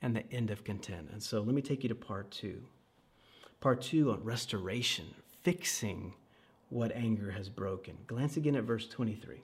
and 0.02 0.16
the 0.16 0.34
end 0.34 0.50
of 0.50 0.64
content. 0.64 1.10
And 1.12 1.22
so 1.22 1.42
let 1.42 1.54
me 1.54 1.62
take 1.62 1.84
you 1.84 1.90
to 1.90 1.94
part 1.94 2.32
two. 2.32 2.64
Part 3.62 3.84
two 3.84 4.10
on 4.10 4.24
restoration, 4.24 5.06
fixing 5.44 6.16
what 6.70 6.92
anger 6.92 7.30
has 7.30 7.48
broken. 7.48 8.00
Glance 8.08 8.36
again 8.36 8.56
at 8.56 8.64
verse 8.64 8.88
23. 8.88 9.44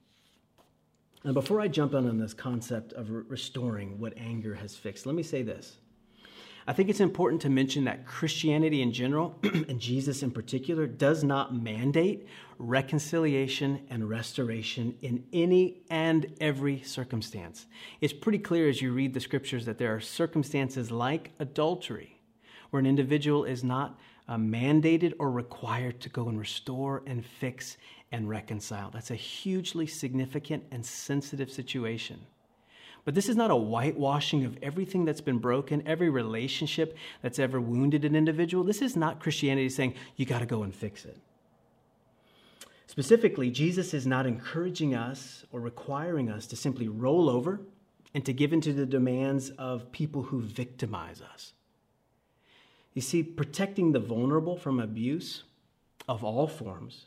Now, 1.23 1.33
before 1.33 1.61
I 1.61 1.67
jump 1.67 1.93
in 1.93 2.07
on 2.07 2.17
this 2.17 2.33
concept 2.33 2.93
of 2.93 3.09
restoring 3.29 3.99
what 3.99 4.17
anger 4.17 4.55
has 4.55 4.75
fixed, 4.75 5.05
let 5.05 5.13
me 5.13 5.21
say 5.21 5.43
this. 5.43 5.77
I 6.67 6.73
think 6.73 6.89
it's 6.89 6.99
important 6.99 7.41
to 7.43 7.49
mention 7.49 7.83
that 7.85 8.05
Christianity 8.05 8.81
in 8.81 8.91
general, 8.91 9.35
and 9.43 9.79
Jesus 9.79 10.23
in 10.23 10.31
particular, 10.31 10.87
does 10.87 11.23
not 11.23 11.55
mandate 11.55 12.27
reconciliation 12.57 13.85
and 13.89 14.09
restoration 14.09 14.95
in 15.01 15.23
any 15.31 15.83
and 15.89 16.25
every 16.39 16.81
circumstance. 16.81 17.67
It's 17.99 18.13
pretty 18.13 18.39
clear 18.39 18.67
as 18.67 18.81
you 18.81 18.91
read 18.91 19.13
the 19.13 19.19
scriptures 19.19 19.65
that 19.65 19.77
there 19.77 19.93
are 19.93 19.99
circumstances 19.99 20.91
like 20.91 21.31
adultery 21.39 22.19
where 22.71 22.79
an 22.79 22.87
individual 22.87 23.43
is 23.43 23.63
not 23.63 23.99
uh, 24.27 24.37
mandated 24.37 25.13
or 25.19 25.29
required 25.29 25.99
to 26.01 26.09
go 26.09 26.29
and 26.29 26.39
restore 26.39 27.03
and 27.05 27.25
fix 27.25 27.77
and 28.11 28.29
reconcile. 28.29 28.89
That's 28.91 29.11
a 29.11 29.15
hugely 29.15 29.87
significant 29.87 30.63
and 30.71 30.85
sensitive 30.85 31.51
situation. 31.51 32.19
But 33.03 33.15
this 33.15 33.29
is 33.29 33.35
not 33.35 33.51
a 33.51 33.55
whitewashing 33.55 34.45
of 34.45 34.57
everything 34.61 35.05
that's 35.05 35.21
been 35.21 35.39
broken, 35.39 35.81
every 35.87 36.09
relationship 36.09 36.95
that's 37.21 37.39
ever 37.39 37.59
wounded 37.59 38.05
an 38.05 38.15
individual. 38.15 38.63
This 38.63 38.81
is 38.81 38.95
not 38.95 39.19
Christianity 39.19 39.69
saying 39.69 39.95
you 40.17 40.25
got 40.25 40.39
to 40.39 40.45
go 40.45 40.63
and 40.63 40.75
fix 40.75 41.05
it. 41.05 41.17
Specifically, 42.85 43.49
Jesus 43.49 43.93
is 43.93 44.05
not 44.05 44.27
encouraging 44.27 44.93
us 44.93 45.45
or 45.51 45.61
requiring 45.61 46.29
us 46.29 46.45
to 46.47 46.55
simply 46.55 46.89
roll 46.89 47.29
over 47.29 47.61
and 48.13 48.25
to 48.25 48.33
give 48.33 48.51
into 48.51 48.73
the 48.73 48.85
demands 48.85 49.49
of 49.51 49.91
people 49.91 50.23
who 50.23 50.41
victimize 50.41 51.21
us. 51.21 51.53
You 52.93 53.01
see, 53.01 53.23
protecting 53.23 53.93
the 53.93 53.99
vulnerable 53.99 54.57
from 54.57 54.79
abuse 54.79 55.43
of 56.09 56.23
all 56.23 56.47
forms 56.47 57.05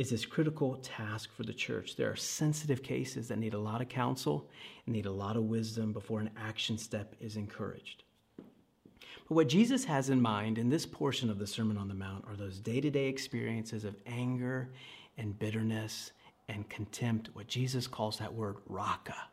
is 0.00 0.08
this 0.08 0.24
critical 0.24 0.76
task 0.76 1.30
for 1.30 1.42
the 1.42 1.52
church. 1.52 1.94
There 1.94 2.10
are 2.10 2.16
sensitive 2.16 2.82
cases 2.82 3.28
that 3.28 3.38
need 3.38 3.52
a 3.52 3.58
lot 3.58 3.82
of 3.82 3.90
counsel 3.90 4.48
and 4.86 4.94
need 4.94 5.04
a 5.04 5.12
lot 5.12 5.36
of 5.36 5.42
wisdom 5.42 5.92
before 5.92 6.20
an 6.20 6.30
action 6.42 6.78
step 6.78 7.14
is 7.20 7.36
encouraged. 7.36 8.02
But 8.38 9.34
what 9.34 9.50
Jesus 9.50 9.84
has 9.84 10.08
in 10.08 10.18
mind 10.18 10.56
in 10.56 10.70
this 10.70 10.86
portion 10.86 11.28
of 11.28 11.38
the 11.38 11.46
Sermon 11.46 11.76
on 11.76 11.86
the 11.86 11.92
Mount 11.92 12.24
are 12.26 12.34
those 12.34 12.60
day 12.60 12.80
to 12.80 12.90
day 12.90 13.08
experiences 13.08 13.84
of 13.84 13.94
anger 14.06 14.70
and 15.18 15.38
bitterness 15.38 16.12
and 16.48 16.66
contempt, 16.70 17.28
what 17.34 17.46
Jesus 17.46 17.86
calls 17.86 18.16
that 18.20 18.32
word 18.32 18.56
raka, 18.70 19.28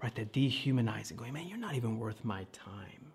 right? 0.00 0.14
That 0.14 0.32
dehumanizing, 0.32 1.16
going, 1.16 1.32
man, 1.32 1.48
you're 1.48 1.58
not 1.58 1.74
even 1.74 1.98
worth 1.98 2.24
my 2.24 2.46
time. 2.52 3.10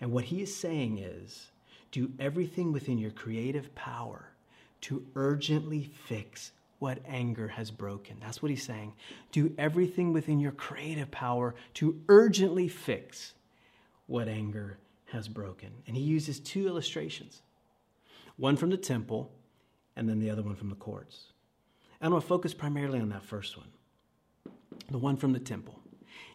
And 0.00 0.12
what 0.12 0.24
he 0.24 0.40
is 0.40 0.56
saying 0.56 0.96
is 0.96 1.50
do 1.92 2.10
everything 2.18 2.72
within 2.72 2.96
your 2.96 3.10
creative 3.10 3.74
power 3.74 4.30
to 4.84 5.02
urgently 5.14 5.90
fix 6.06 6.52
what 6.78 6.98
anger 7.06 7.48
has 7.48 7.70
broken. 7.70 8.18
That's 8.20 8.42
what 8.42 8.50
he's 8.50 8.62
saying. 8.62 8.92
Do 9.32 9.54
everything 9.56 10.12
within 10.12 10.40
your 10.40 10.52
creative 10.52 11.10
power 11.10 11.54
to 11.74 11.98
urgently 12.10 12.68
fix 12.68 13.32
what 14.06 14.28
anger 14.28 14.76
has 15.06 15.26
broken. 15.26 15.70
And 15.86 15.96
he 15.96 16.02
uses 16.02 16.38
two 16.38 16.66
illustrations 16.66 17.40
one 18.36 18.56
from 18.56 18.68
the 18.68 18.76
temple 18.76 19.30
and 19.96 20.06
then 20.06 20.18
the 20.18 20.28
other 20.28 20.42
one 20.42 20.56
from 20.56 20.68
the 20.68 20.74
courts. 20.74 21.32
And 22.00 22.06
I'm 22.08 22.10
going 22.10 22.20
to 22.20 22.28
focus 22.28 22.52
primarily 22.52 23.00
on 23.00 23.08
that 23.08 23.22
first 23.22 23.56
one, 23.56 23.68
the 24.90 24.98
one 24.98 25.16
from 25.16 25.32
the 25.32 25.38
temple. 25.38 25.80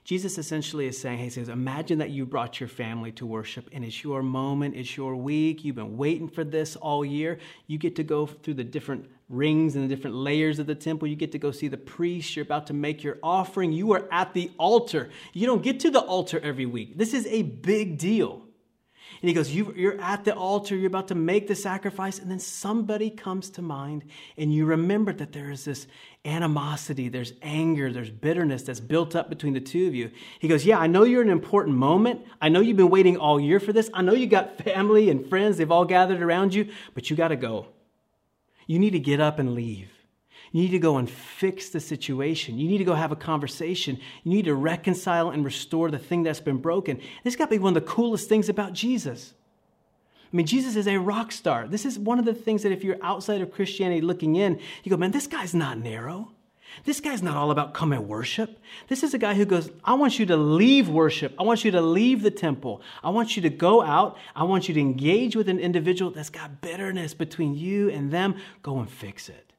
Jesus 0.03 0.37
essentially 0.37 0.87
is 0.87 0.99
saying, 0.99 1.19
He 1.19 1.29
says, 1.29 1.49
Imagine 1.49 1.99
that 1.99 2.09
you 2.09 2.25
brought 2.25 2.59
your 2.59 2.69
family 2.69 3.11
to 3.13 3.25
worship 3.25 3.69
and 3.71 3.85
it's 3.85 4.03
your 4.03 4.23
moment, 4.23 4.75
it's 4.75 4.97
your 4.97 5.15
week. 5.15 5.63
You've 5.63 5.75
been 5.75 5.97
waiting 5.97 6.27
for 6.27 6.43
this 6.43 6.75
all 6.75 7.05
year. 7.05 7.37
You 7.67 7.77
get 7.77 7.95
to 7.97 8.03
go 8.03 8.25
through 8.25 8.55
the 8.55 8.63
different 8.63 9.09
rings 9.29 9.75
and 9.75 9.83
the 9.83 9.95
different 9.95 10.15
layers 10.15 10.57
of 10.57 10.67
the 10.67 10.75
temple. 10.75 11.07
You 11.07 11.15
get 11.15 11.31
to 11.33 11.37
go 11.37 11.51
see 11.51 11.67
the 11.67 11.77
priest. 11.77 12.35
You're 12.35 12.43
about 12.43 12.67
to 12.67 12.73
make 12.73 13.03
your 13.03 13.19
offering. 13.21 13.71
You 13.71 13.93
are 13.93 14.07
at 14.11 14.33
the 14.33 14.51
altar. 14.57 15.09
You 15.33 15.45
don't 15.45 15.61
get 15.61 15.79
to 15.81 15.91
the 15.91 15.99
altar 15.99 16.39
every 16.41 16.65
week. 16.65 16.97
This 16.97 17.13
is 17.13 17.27
a 17.27 17.43
big 17.43 17.97
deal. 17.97 18.48
And 19.21 19.27
he 19.27 19.33
goes, 19.33 19.51
you, 19.51 19.73
are 19.89 20.01
at 20.01 20.23
the 20.23 20.33
altar, 20.33 20.75
you're 20.75 20.87
about 20.87 21.09
to 21.09 21.15
make 21.15 21.47
the 21.47 21.55
sacrifice, 21.55 22.19
and 22.19 22.31
then 22.31 22.39
somebody 22.39 23.09
comes 23.09 23.49
to 23.51 23.61
mind, 23.61 24.05
and 24.37 24.53
you 24.53 24.65
remember 24.65 25.11
that 25.13 25.33
there 25.33 25.51
is 25.51 25.65
this 25.65 25.87
animosity, 26.25 27.09
there's 27.09 27.33
anger, 27.41 27.91
there's 27.91 28.09
bitterness 28.09 28.63
that's 28.63 28.79
built 28.79 29.15
up 29.15 29.29
between 29.29 29.53
the 29.53 29.59
two 29.59 29.87
of 29.87 29.95
you. 29.95 30.11
He 30.39 30.47
goes, 30.47 30.65
Yeah, 30.65 30.79
I 30.79 30.87
know 30.87 31.03
you're 31.03 31.21
an 31.21 31.29
important 31.29 31.75
moment. 31.75 32.25
I 32.41 32.49
know 32.49 32.61
you've 32.61 32.77
been 32.77 32.89
waiting 32.89 33.17
all 33.17 33.39
year 33.39 33.59
for 33.59 33.73
this. 33.73 33.89
I 33.93 34.01
know 34.01 34.13
you 34.13 34.27
got 34.27 34.57
family 34.61 35.09
and 35.09 35.27
friends, 35.27 35.57
they've 35.57 35.71
all 35.71 35.85
gathered 35.85 36.21
around 36.21 36.53
you, 36.53 36.69
but 36.93 37.09
you 37.09 37.15
got 37.15 37.29
to 37.29 37.35
go. 37.35 37.67
You 38.67 38.79
need 38.79 38.91
to 38.91 38.99
get 38.99 39.19
up 39.19 39.39
and 39.39 39.53
leave. 39.53 39.98
You 40.51 40.63
need 40.63 40.71
to 40.71 40.79
go 40.79 40.97
and 40.97 41.09
fix 41.09 41.69
the 41.69 41.79
situation. 41.79 42.57
You 42.57 42.67
need 42.67 42.79
to 42.79 42.83
go 42.83 42.95
have 42.95 43.11
a 43.11 43.15
conversation. 43.15 43.99
You 44.23 44.31
need 44.31 44.45
to 44.45 44.55
reconcile 44.55 45.29
and 45.29 45.45
restore 45.45 45.91
the 45.91 45.99
thing 45.99 46.23
that's 46.23 46.39
been 46.39 46.57
broken. 46.57 46.99
This 47.23 47.35
got 47.35 47.45
to 47.45 47.51
be 47.51 47.59
one 47.59 47.75
of 47.75 47.83
the 47.83 47.89
coolest 47.89 48.27
things 48.27 48.49
about 48.49 48.73
Jesus. 48.73 49.33
I 50.31 50.35
mean, 50.35 50.45
Jesus 50.45 50.75
is 50.75 50.87
a 50.87 50.97
rock 50.97 51.31
star. 51.31 51.67
This 51.67 51.85
is 51.85 51.97
one 51.97 52.19
of 52.19 52.25
the 52.25 52.33
things 52.33 52.63
that 52.63 52.71
if 52.71 52.83
you're 52.83 52.97
outside 53.01 53.41
of 53.41 53.51
Christianity 53.51 54.01
looking 54.01 54.35
in, 54.35 54.59
you 54.83 54.89
go, 54.89 54.97
man, 54.97 55.11
this 55.11 55.27
guy's 55.27 55.53
not 55.53 55.79
narrow. 55.79 56.31
This 56.85 56.99
guy's 56.99 57.23
not 57.23 57.35
all 57.35 57.49
about 57.49 57.73
come 57.73 57.91
and 57.93 58.07
worship. 58.07 58.59
This 58.87 59.03
is 59.03 59.15
a 59.15 59.17
guy 59.17 59.33
who 59.33 59.45
goes, 59.45 59.71
I 59.83 59.95
want 59.95 60.19
you 60.19 60.27
to 60.27 60.37
leave 60.37 60.87
worship. 60.87 61.33
I 61.39 61.43
want 61.43 61.65
you 61.65 61.71
to 61.71 61.81
leave 61.81 62.21
the 62.21 62.31
temple. 62.31 62.81
I 63.03 63.09
want 63.09 63.35
you 63.35 63.41
to 63.43 63.49
go 63.49 63.81
out. 63.81 64.17
I 64.35 64.43
want 64.43 64.67
you 64.67 64.75
to 64.75 64.79
engage 64.79 65.35
with 65.35 65.49
an 65.49 65.59
individual 65.59 66.11
that's 66.11 66.29
got 66.29 66.61
bitterness 66.61 67.15
between 67.15 67.55
you 67.55 67.89
and 67.89 68.11
them. 68.11 68.35
Go 68.61 68.79
and 68.79 68.89
fix 68.89 69.29
it. 69.29 69.51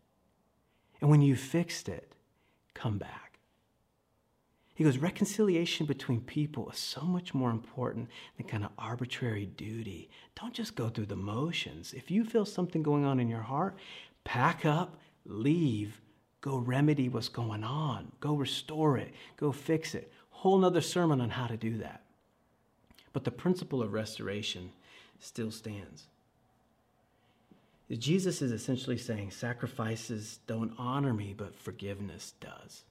And 1.01 1.11
when 1.11 1.23
you 1.23 1.37
fixed 1.37 1.89
it, 1.89 2.15
come 2.75 2.99
back. 2.99 3.39
He 4.75 4.85
goes, 4.85 4.97
reconciliation 4.97 5.85
between 5.85 6.23
people 6.23 6.71
is 6.71 6.79
so 6.79 7.03
much 7.03 7.35
more 7.35 7.51
important 7.51 8.09
than 8.37 8.47
kind 8.47 8.65
of 8.65 8.71
arbitrary 8.79 9.45
duty. 9.45 10.09
Don't 10.41 10.55
just 10.55 10.75
go 10.75 10.89
through 10.89 11.07
the 11.07 11.17
motions. 11.17 11.93
If 11.93 12.11
you 12.11 12.25
feel 12.25 12.47
something 12.47 12.83
going 12.83 13.05
on 13.05 13.21
in 13.21 13.29
your 13.29 13.43
heart, 13.43 13.77
pack 14.25 14.65
up, 14.65 14.97
leave, 15.27 16.01
go 16.41 16.57
remedy 16.57 17.11
what's 17.11 17.29
going 17.29 17.63
on, 17.63 18.11
go 18.21 18.35
restore 18.35 18.97
it, 18.97 19.13
go 19.37 19.53
fix 19.53 19.95
it. 19.95 20.13
Whole 20.31 20.57
nother 20.57 20.81
sermon 20.81 21.21
on 21.21 21.29
how 21.29 21.47
to 21.47 21.59
do 21.59 21.77
that. 21.77 22.03
But 23.13 23.25
the 23.25 23.31
principle 23.31 23.83
of 23.83 23.93
restoration 23.93 24.73
still 25.19 25.51
stands. 25.51 26.07
Jesus 27.99 28.41
is 28.41 28.53
essentially 28.53 28.97
saying 28.97 29.33
sacrifices 29.33 30.39
don't 30.47 30.73
honor 30.79 31.13
me, 31.13 31.35
but 31.37 31.57
forgiveness 31.57 32.35
does. 32.41 32.85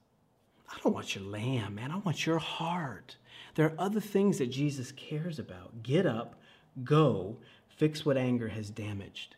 I 0.70 0.78
don't 0.84 0.92
want 0.94 1.14
your 1.14 1.24
lamb, 1.24 1.76
man. 1.76 1.90
I 1.90 1.96
want 1.98 2.26
your 2.26 2.38
heart. 2.38 3.16
There 3.54 3.66
are 3.66 3.74
other 3.78 4.00
things 4.00 4.38
that 4.38 4.50
Jesus 4.50 4.92
cares 4.92 5.38
about. 5.38 5.82
Get 5.82 6.06
up, 6.06 6.40
go, 6.84 7.36
fix 7.68 8.04
what 8.04 8.16
anger 8.16 8.48
has 8.48 8.70
damaged 8.70 9.36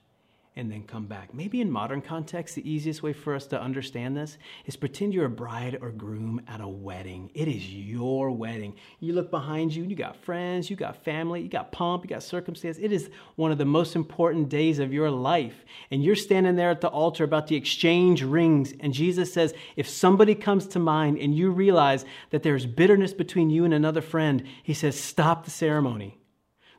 and 0.55 0.71
then 0.71 0.83
come 0.83 1.07
back. 1.07 1.33
Maybe 1.33 1.63
in 1.63 1.71
modern 1.71 2.03
context, 2.03 2.55
the 2.55 2.71
easiest 2.71 3.03
way 3.03 3.15
for 3.15 3.35
us 3.35 3.47
to 3.47 3.61
understand 3.61 4.15
this 4.15 4.37
is 4.67 4.77
pretend 4.77 5.15
you're 5.15 5.25
a 5.25 5.31
bride 5.31 5.79
or 5.81 5.91
groom 5.91 6.43
at 6.47 6.61
a 6.61 6.69
wedding. 6.69 7.31
It 7.33 7.49
is 7.49 7.73
your 7.73 8.31
wedding. 8.31 8.75
You 9.01 9.15
look 9.15 9.31
behind 9.31 9.75
you, 9.75 9.83
and 9.83 9.91
you 9.91 9.97
got 9.97 10.17
friends, 10.17 10.69
you 10.69 10.77
got 10.77 11.03
family, 11.05 11.41
you 11.41 11.49
got 11.49 11.73
pomp, 11.73 12.05
you 12.05 12.11
got 12.11 12.23
circumstance. 12.23 12.77
It 12.79 12.93
is 12.93 13.09
one 13.37 13.51
of 13.51 13.57
the 13.57 13.65
most 13.65 13.97
important 13.97 14.51
days 14.51 14.79
of 14.79 14.93
your 14.93 15.11
life. 15.11 15.65
And 15.91 16.05
you're 16.05 16.17
standing 16.17 16.57
there 16.57 16.71
at 16.71 16.83
the 16.83 16.89
altar 16.89 17.25
about 17.25 17.47
to 17.47 17.55
exchange 17.55 18.23
rings. 18.23 18.75
And 18.79 18.93
Jesus 18.93 19.33
says, 19.33 19.55
if 19.77 19.89
somebody 19.89 20.35
comes 20.35 20.67
to 20.69 20.79
mind 20.79 21.17
and 21.17 21.35
you 21.35 21.51
realize 21.51 22.05
that 22.29 22.43
there's 22.43 22.67
bitterness 22.67 23.15
between 23.15 23.49
you 23.49 23.65
and 23.65 23.73
another 23.73 24.03
friend, 24.03 24.45
he 24.63 24.75
says, 24.75 25.01
stop 25.01 25.47
the 25.47 25.51
ceremony. 25.51 26.19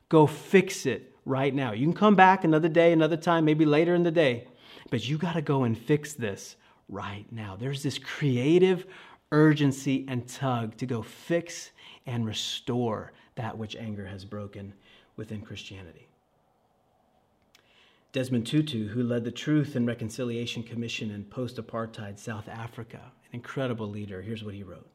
Go 0.09 0.27
fix 0.27 0.85
it 0.85 1.12
right 1.25 1.53
now. 1.53 1.71
You 1.71 1.85
can 1.85 1.93
come 1.93 2.15
back 2.15 2.43
another 2.43 2.69
day, 2.69 2.91
another 2.91 3.17
time, 3.17 3.45
maybe 3.45 3.65
later 3.65 3.95
in 3.95 4.03
the 4.03 4.11
day, 4.11 4.47
but 4.89 5.07
you 5.07 5.17
got 5.17 5.33
to 5.33 5.41
go 5.41 5.63
and 5.63 5.77
fix 5.77 6.13
this 6.13 6.55
right 6.89 7.25
now. 7.31 7.55
There's 7.55 7.83
this 7.83 7.97
creative 7.97 8.85
urgency 9.31 10.05
and 10.07 10.27
tug 10.27 10.77
to 10.77 10.85
go 10.85 11.01
fix 11.01 11.71
and 12.05 12.25
restore 12.25 13.13
that 13.35 13.57
which 13.57 13.75
anger 13.75 14.05
has 14.05 14.25
broken 14.25 14.73
within 15.15 15.41
Christianity. 15.41 16.07
Desmond 18.11 18.45
Tutu, 18.45 18.89
who 18.89 19.01
led 19.01 19.23
the 19.23 19.31
Truth 19.31 19.75
and 19.75 19.87
Reconciliation 19.87 20.61
Commission 20.61 21.09
in 21.09 21.23
post 21.23 21.57
apartheid 21.57 22.19
South 22.19 22.47
Africa, 22.47 22.99
an 22.99 23.29
incredible 23.33 23.89
leader, 23.89 24.21
here's 24.21 24.43
what 24.43 24.53
he 24.53 24.61
wrote 24.61 24.87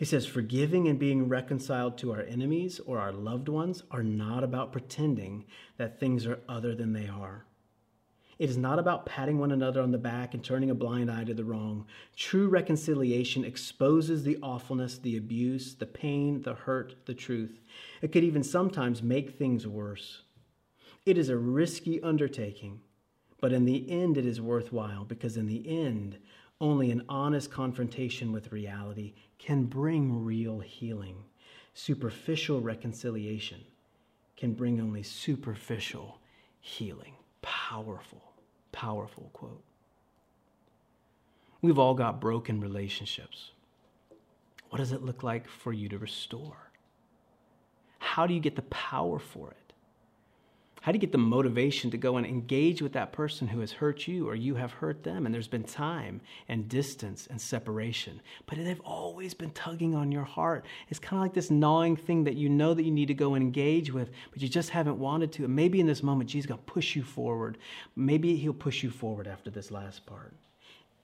he 0.00 0.06
says, 0.06 0.24
forgiving 0.24 0.88
and 0.88 0.98
being 0.98 1.28
reconciled 1.28 1.98
to 1.98 2.10
our 2.10 2.22
enemies 2.22 2.80
or 2.86 2.98
our 2.98 3.12
loved 3.12 3.50
ones 3.50 3.82
are 3.90 4.02
not 4.02 4.42
about 4.42 4.72
pretending 4.72 5.44
that 5.76 6.00
things 6.00 6.26
are 6.26 6.40
other 6.48 6.74
than 6.74 6.94
they 6.94 7.06
are. 7.06 7.44
It 8.38 8.48
is 8.48 8.56
not 8.56 8.78
about 8.78 9.04
patting 9.04 9.38
one 9.38 9.52
another 9.52 9.82
on 9.82 9.90
the 9.90 9.98
back 9.98 10.32
and 10.32 10.42
turning 10.42 10.70
a 10.70 10.74
blind 10.74 11.10
eye 11.10 11.24
to 11.24 11.34
the 11.34 11.44
wrong. 11.44 11.84
True 12.16 12.48
reconciliation 12.48 13.44
exposes 13.44 14.22
the 14.22 14.38
awfulness, 14.42 14.96
the 14.96 15.18
abuse, 15.18 15.74
the 15.74 15.84
pain, 15.84 16.40
the 16.40 16.54
hurt, 16.54 16.94
the 17.04 17.12
truth. 17.12 17.60
It 18.00 18.10
could 18.10 18.24
even 18.24 18.42
sometimes 18.42 19.02
make 19.02 19.36
things 19.36 19.66
worse. 19.66 20.22
It 21.04 21.18
is 21.18 21.28
a 21.28 21.36
risky 21.36 22.02
undertaking, 22.02 22.80
but 23.38 23.52
in 23.52 23.66
the 23.66 23.90
end, 23.90 24.16
it 24.16 24.24
is 24.24 24.40
worthwhile 24.40 25.04
because 25.04 25.36
in 25.36 25.44
the 25.44 25.68
end, 25.68 26.16
only 26.60 26.90
an 26.90 27.04
honest 27.08 27.50
confrontation 27.50 28.32
with 28.32 28.52
reality 28.52 29.14
can 29.38 29.64
bring 29.64 30.24
real 30.24 30.60
healing. 30.60 31.16
Superficial 31.72 32.60
reconciliation 32.60 33.60
can 34.36 34.52
bring 34.52 34.80
only 34.80 35.02
superficial 35.02 36.18
healing. 36.60 37.14
Powerful, 37.42 38.32
powerful 38.72 39.30
quote. 39.32 39.62
We've 41.62 41.78
all 41.78 41.94
got 41.94 42.20
broken 42.20 42.60
relationships. 42.60 43.50
What 44.70 44.78
does 44.78 44.92
it 44.92 45.02
look 45.02 45.22
like 45.22 45.48
for 45.48 45.72
you 45.72 45.88
to 45.88 45.98
restore? 45.98 46.70
How 47.98 48.26
do 48.26 48.34
you 48.34 48.40
get 48.40 48.56
the 48.56 48.62
power 48.62 49.18
for 49.18 49.50
it? 49.50 49.69
How 50.82 50.92
do 50.92 50.96
you 50.96 51.00
get 51.00 51.12
the 51.12 51.18
motivation 51.18 51.90
to 51.90 51.98
go 51.98 52.16
and 52.16 52.26
engage 52.26 52.80
with 52.80 52.94
that 52.94 53.12
person 53.12 53.46
who 53.46 53.60
has 53.60 53.70
hurt 53.70 54.08
you 54.08 54.26
or 54.26 54.34
you 54.34 54.54
have 54.54 54.72
hurt 54.72 55.02
them? 55.04 55.26
And 55.26 55.34
there's 55.34 55.46
been 55.46 55.64
time 55.64 56.22
and 56.48 56.70
distance 56.70 57.26
and 57.28 57.38
separation, 57.38 58.22
but 58.46 58.56
they've 58.56 58.80
always 58.80 59.34
been 59.34 59.50
tugging 59.50 59.94
on 59.94 60.10
your 60.10 60.24
heart. 60.24 60.64
It's 60.88 60.98
kind 60.98 61.20
of 61.20 61.22
like 61.22 61.34
this 61.34 61.50
gnawing 61.50 61.96
thing 61.96 62.24
that 62.24 62.36
you 62.36 62.48
know 62.48 62.72
that 62.72 62.84
you 62.84 62.90
need 62.90 63.08
to 63.08 63.14
go 63.14 63.34
and 63.34 63.42
engage 63.42 63.92
with, 63.92 64.10
but 64.30 64.40
you 64.40 64.48
just 64.48 64.70
haven't 64.70 64.98
wanted 64.98 65.32
to. 65.32 65.44
And 65.44 65.54
maybe 65.54 65.80
in 65.80 65.86
this 65.86 66.02
moment, 66.02 66.30
Jesus 66.30 66.44
is 66.44 66.48
going 66.48 66.60
to 66.60 66.72
push 66.72 66.96
you 66.96 67.02
forward. 67.02 67.58
Maybe 67.94 68.36
he'll 68.36 68.54
push 68.54 68.82
you 68.82 68.88
forward 68.90 69.28
after 69.28 69.50
this 69.50 69.70
last 69.70 70.06
part. 70.06 70.34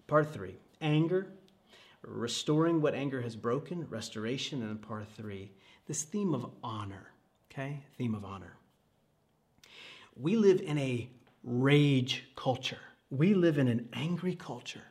Part 0.07 0.33
three 0.33 0.57
anger, 0.81 1.27
restoring 2.03 2.81
what 2.81 2.95
anger 2.95 3.21
has 3.21 3.37
broken, 3.37 3.87
restoration, 3.91 4.63
and 4.63 4.81
part 4.81 5.07
three, 5.17 5.53
this 5.87 6.03
theme 6.03 6.35
of 6.35 6.51
honor. 6.63 7.13
Okay? 7.53 7.83
Theme 7.99 8.15
of 8.15 8.25
honor 8.25 8.57
we 10.17 10.37
live 10.37 10.61
in 10.61 10.79
a 10.79 11.09
rage 11.45 12.25
culture. 12.35 12.79
We 13.11 13.35
live 13.35 13.59
in 13.59 13.69
an 13.69 13.89
angry 13.93 14.35
culture. 14.35 14.83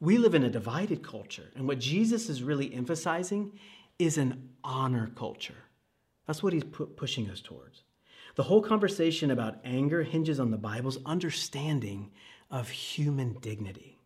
We 0.00 0.18
live 0.18 0.34
in 0.34 0.44
a 0.44 0.50
divided 0.50 1.02
culture. 1.02 1.50
And 1.54 1.66
what 1.66 1.78
Jesus 1.78 2.28
is 2.28 2.42
really 2.42 2.74
emphasizing 2.74 3.52
is 3.98 4.18
an 4.18 4.50
honor 4.62 5.10
culture. 5.16 5.54
That's 6.26 6.42
what 6.42 6.52
he's 6.52 6.64
pu- 6.64 6.86
pushing 6.86 7.30
us 7.30 7.40
towards. 7.40 7.82
The 8.34 8.42
whole 8.42 8.60
conversation 8.60 9.30
about 9.30 9.60
anger 9.64 10.02
hinges 10.02 10.38
on 10.38 10.50
the 10.50 10.58
Bible's 10.58 10.98
understanding 11.06 12.10
of 12.50 12.68
human 12.68 13.38
dignity. 13.40 13.98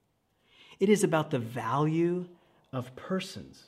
It 0.79 0.89
is 0.89 1.03
about 1.03 1.31
the 1.31 1.41
value 1.41 2.29
of 2.73 2.95
persons. 2.95 3.65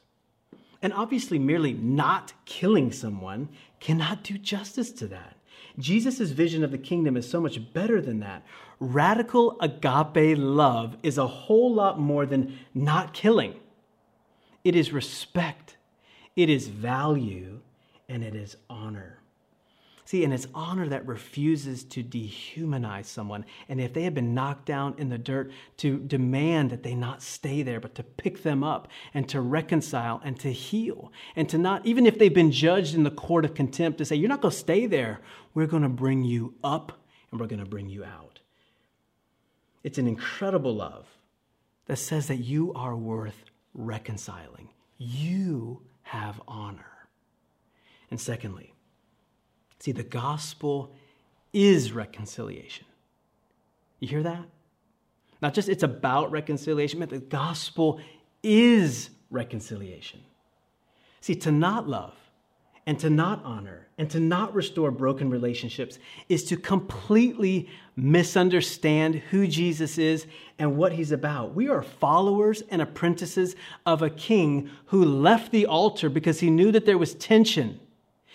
And 0.80 0.92
obviously, 0.92 1.38
merely 1.38 1.72
not 1.72 2.32
killing 2.44 2.92
someone 2.92 3.48
cannot 3.80 4.22
do 4.22 4.38
justice 4.38 4.92
to 4.92 5.08
that. 5.08 5.36
Jesus' 5.78 6.30
vision 6.30 6.62
of 6.62 6.70
the 6.70 6.78
kingdom 6.78 7.16
is 7.16 7.28
so 7.28 7.40
much 7.40 7.72
better 7.72 8.00
than 8.00 8.20
that. 8.20 8.44
Radical 8.78 9.56
agape 9.60 10.36
love 10.38 10.96
is 11.02 11.18
a 11.18 11.26
whole 11.26 11.72
lot 11.72 11.98
more 11.98 12.26
than 12.26 12.58
not 12.74 13.14
killing. 13.14 13.54
It 14.64 14.76
is 14.76 14.92
respect, 14.92 15.76
it 16.36 16.48
is 16.50 16.68
value, 16.68 17.60
and 18.08 18.22
it 18.22 18.34
is 18.34 18.56
honor. 18.68 19.21
See, 20.04 20.24
and 20.24 20.34
it's 20.34 20.48
honor 20.52 20.88
that 20.88 21.06
refuses 21.06 21.84
to 21.84 22.02
dehumanize 22.02 23.04
someone. 23.04 23.44
And 23.68 23.80
if 23.80 23.92
they 23.92 24.02
have 24.02 24.14
been 24.14 24.34
knocked 24.34 24.66
down 24.66 24.94
in 24.98 25.08
the 25.08 25.18
dirt, 25.18 25.52
to 25.78 25.98
demand 25.98 26.70
that 26.70 26.82
they 26.82 26.94
not 26.94 27.22
stay 27.22 27.62
there, 27.62 27.78
but 27.78 27.94
to 27.94 28.02
pick 28.02 28.42
them 28.42 28.64
up 28.64 28.88
and 29.14 29.28
to 29.28 29.40
reconcile 29.40 30.20
and 30.24 30.38
to 30.40 30.52
heal. 30.52 31.12
And 31.36 31.48
to 31.50 31.58
not, 31.58 31.86
even 31.86 32.04
if 32.04 32.18
they've 32.18 32.34
been 32.34 32.50
judged 32.50 32.94
in 32.94 33.04
the 33.04 33.12
court 33.12 33.44
of 33.44 33.54
contempt, 33.54 33.98
to 33.98 34.04
say, 34.04 34.16
You're 34.16 34.28
not 34.28 34.40
going 34.40 34.52
to 34.52 34.58
stay 34.58 34.86
there. 34.86 35.20
We're 35.54 35.68
going 35.68 35.84
to 35.84 35.88
bring 35.88 36.24
you 36.24 36.54
up 36.64 37.00
and 37.30 37.40
we're 37.40 37.46
going 37.46 37.62
to 37.62 37.70
bring 37.70 37.88
you 37.88 38.04
out. 38.04 38.40
It's 39.84 39.98
an 39.98 40.08
incredible 40.08 40.74
love 40.74 41.06
that 41.86 41.96
says 41.96 42.26
that 42.26 42.36
you 42.36 42.72
are 42.74 42.96
worth 42.96 43.44
reconciling. 43.74 44.70
You 44.98 45.82
have 46.02 46.40
honor. 46.46 46.86
And 48.10 48.20
secondly, 48.20 48.74
See, 49.82 49.90
the 49.90 50.04
gospel 50.04 50.92
is 51.52 51.90
reconciliation. 51.90 52.86
You 53.98 54.06
hear 54.06 54.22
that? 54.22 54.44
Not 55.40 55.54
just 55.54 55.68
it's 55.68 55.82
about 55.82 56.30
reconciliation, 56.30 57.00
but 57.00 57.08
the 57.08 57.18
gospel 57.18 57.98
is 58.44 59.10
reconciliation. 59.28 60.20
See, 61.20 61.34
to 61.34 61.50
not 61.50 61.88
love 61.88 62.14
and 62.86 62.96
to 63.00 63.10
not 63.10 63.44
honor 63.44 63.88
and 63.98 64.08
to 64.10 64.20
not 64.20 64.54
restore 64.54 64.92
broken 64.92 65.28
relationships 65.28 65.98
is 66.28 66.44
to 66.44 66.56
completely 66.56 67.68
misunderstand 67.96 69.16
who 69.16 69.48
Jesus 69.48 69.98
is 69.98 70.28
and 70.60 70.76
what 70.76 70.92
he's 70.92 71.10
about. 71.10 71.56
We 71.56 71.68
are 71.68 71.82
followers 71.82 72.62
and 72.70 72.80
apprentices 72.80 73.56
of 73.84 74.02
a 74.02 74.10
king 74.10 74.70
who 74.86 75.04
left 75.04 75.50
the 75.50 75.66
altar 75.66 76.08
because 76.08 76.38
he 76.38 76.50
knew 76.50 76.70
that 76.70 76.86
there 76.86 76.98
was 76.98 77.14
tension 77.16 77.80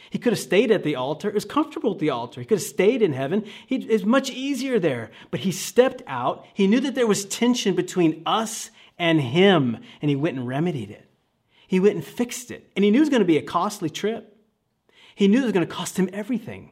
he 0.10 0.20
could 0.20 0.34
have 0.34 0.40
stayed 0.40 0.72
at 0.72 0.84
the 0.84 0.96
altar. 0.96 1.28
It 1.28 1.34
was 1.34 1.46
comfortable 1.46 1.94
at 1.94 2.00
the 2.00 2.10
altar. 2.10 2.42
He 2.42 2.46
could 2.46 2.60
have 2.60 2.68
stayed 2.68 3.02
in 3.02 3.14
heaven. 3.14 3.46
it's 3.70 4.06
much 4.06 4.30
easier 4.30 4.80
there. 4.80 5.12
But 5.32 5.42
he 5.42 5.52
stepped 5.52 6.02
out. 6.08 6.46
He 6.54 6.68
knew 6.68 6.80
that 6.82 6.96
there 6.96 7.08
was 7.08 7.26
tension 7.26 7.76
between 7.76 8.22
us 8.26 8.72
and 8.98 9.22
him, 9.22 9.78
and 10.02 10.10
he 10.10 10.16
went 10.16 10.38
and 10.38 10.48
remedied 10.48 10.92
it. 10.92 11.10
He 11.68 11.80
went 11.80 11.96
and 11.96 12.06
fixed 12.06 12.52
it. 12.52 12.72
And 12.76 12.86
he 12.86 12.92
knew 12.92 13.00
it 13.00 13.02
was 13.02 13.10
going 13.10 13.22
to 13.22 13.26
be 13.26 13.38
a 13.38 13.44
costly 13.44 13.90
trip. 13.90 14.38
He 15.16 15.28
knew 15.28 15.42
it 15.42 15.46
was 15.46 15.52
going 15.52 15.68
to 15.68 15.74
cost 15.74 15.98
him 15.98 16.10
everything. 16.14 16.72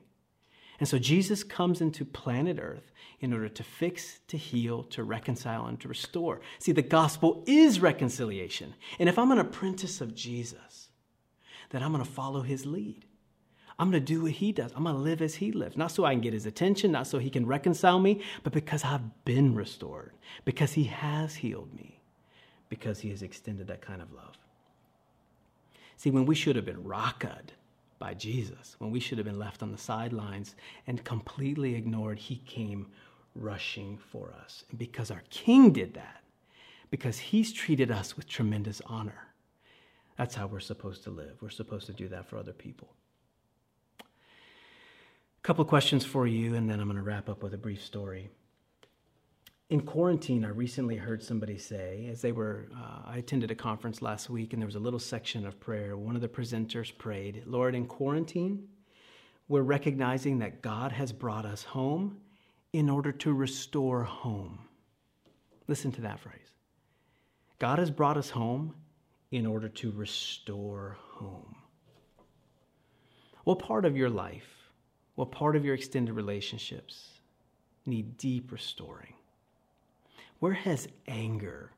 And 0.80 0.88
so 0.88 0.98
Jesus 0.98 1.44
comes 1.44 1.82
into 1.82 2.06
planet 2.06 2.58
Earth 2.60 2.92
in 3.20 3.34
order 3.34 3.50
to 3.50 3.64
fix, 3.64 4.20
to 4.28 4.38
heal, 4.38 4.84
to 4.84 5.04
reconcile, 5.04 5.66
and 5.66 5.80
to 5.82 5.88
restore. 5.88 6.42
See, 6.60 6.72
the 6.72 6.82
gospel 6.82 7.44
is 7.48 7.80
reconciliation. 7.80 8.76
And 9.00 9.08
if 9.08 9.18
I'm 9.18 9.32
an 9.32 9.40
apprentice 9.40 10.02
of 10.02 10.14
Jesus, 10.14 10.90
then 11.70 11.82
I'm 11.82 11.92
going 11.92 12.04
to 12.04 12.10
follow 12.10 12.42
his 12.42 12.66
lead. 12.66 13.06
I'm 13.78 13.92
going 13.92 14.04
to 14.04 14.14
do 14.14 14.24
what 14.24 14.32
he 14.32 14.52
does. 14.52 14.72
I'm 14.76 14.84
going 14.84 14.96
to 14.96 15.02
live 15.02 15.22
as 15.22 15.36
he 15.36 15.52
lives. 15.52 15.76
Not 15.76 15.92
so 15.92 16.06
I 16.06 16.14
can 16.14 16.22
get 16.22 16.34
his 16.34 16.46
attention, 16.46 16.92
not 16.92 17.08
so 17.08 17.20
he 17.20 17.30
can 17.30 17.46
reconcile 17.46 18.00
me, 18.00 18.22
but 18.44 18.54
because 18.54 18.86
I've 18.86 19.26
been 19.26 19.54
restored, 19.54 20.14
because 20.46 20.74
he 20.74 20.86
has 20.86 21.36
healed 21.36 21.74
me, 21.74 22.00
because 22.70 23.00
he 23.00 23.10
has 23.10 23.22
extended 23.22 23.68
that 23.68 23.82
kind 23.82 24.02
of 24.02 24.14
love. 24.14 24.38
See, 25.98 26.10
when 26.10 26.26
we 26.26 26.36
should 26.36 26.56
have 26.56 26.66
been 26.66 26.84
rocked 26.84 27.54
by 28.00 28.14
Jesus, 28.14 28.76
when 28.80 28.92
we 28.92 29.00
should 29.00 29.18
have 29.18 29.26
been 29.26 29.40
left 29.40 29.62
on 29.62 29.72
the 29.72 29.78
sidelines 29.78 30.56
and 30.88 31.04
completely 31.04 31.76
ignored, 31.76 32.20
he 32.20 32.38
came 32.46 32.88
rushing 33.36 33.98
for 33.98 34.34
us. 34.44 34.64
And 34.70 34.80
because 34.80 35.12
our 35.12 35.24
king 35.30 35.72
did 35.72 35.96
that, 35.96 36.22
because 36.90 37.18
he's 37.18 37.52
treated 37.52 37.92
us 37.92 38.16
with 38.16 38.28
tremendous 38.28 38.82
honor, 38.86 39.28
that's 40.18 40.36
how 40.36 40.48
we're 40.48 40.62
supposed 40.62 41.04
to 41.04 41.10
live. 41.10 41.42
We're 41.42 41.50
supposed 41.50 41.88
to 41.88 41.94
do 41.94 42.08
that 42.10 42.26
for 42.26 42.38
other 42.38 42.54
people 42.54 42.90
couple 45.46 45.64
questions 45.64 46.04
for 46.04 46.26
you, 46.26 46.56
and 46.56 46.68
then 46.68 46.80
I'm 46.80 46.88
going 46.88 46.98
to 46.98 47.04
wrap 47.04 47.30
up 47.30 47.44
with 47.44 47.54
a 47.54 47.58
brief 47.58 47.84
story. 47.84 48.32
In 49.70 49.82
quarantine, 49.82 50.44
I 50.44 50.48
recently 50.48 50.96
heard 50.96 51.22
somebody 51.22 51.60
say, 51.60 52.08
as 52.12 52.20
they 52.20 52.32
were, 52.32 52.68
uh, 52.76 53.02
I 53.06 53.18
attended 53.18 53.52
a 53.52 53.56
conference 53.56 54.02
last 54.02 54.28
week, 54.28 54.54
and 54.54 54.62
there 54.62 54.66
was 54.66 54.74
a 54.74 54.80
little 54.80 54.98
section 54.98 55.46
of 55.46 55.60
prayer. 55.60 55.98
One 55.98 56.16
of 56.16 56.24
the 56.24 56.28
presenters 56.28 56.98
prayed, 56.98 57.44
Lord, 57.46 57.76
in 57.76 57.86
quarantine, 57.86 58.68
we're 59.48 59.62
recognizing 59.62 60.40
that 60.40 60.64
God 60.64 60.92
has 60.92 61.12
brought 61.12 61.46
us 61.46 61.62
home 61.62 62.18
in 62.74 62.90
order 62.90 63.12
to 63.12 63.32
restore 63.32 64.04
home. 64.04 64.58
Listen 65.68 65.92
to 65.92 66.02
that 66.02 66.22
phrase. 66.22 66.56
God 67.60 67.78
has 67.78 67.92
brought 67.92 68.18
us 68.18 68.32
home 68.32 68.74
in 69.30 69.46
order 69.46 69.70
to 69.70 69.92
restore 69.92 70.98
home. 71.12 71.56
What 73.44 73.60
part 73.60 73.86
of 73.86 73.96
your 73.96 74.10
life 74.10 74.55
what 75.16 75.32
part 75.32 75.56
of 75.56 75.66
your 75.66 75.76
extended 75.76 76.14
relationships 76.14 77.10
need 77.86 78.18
deep 78.18 78.52
restoring? 78.52 79.14
Where 80.40 80.54
has 80.54 80.88
anger 81.08 81.72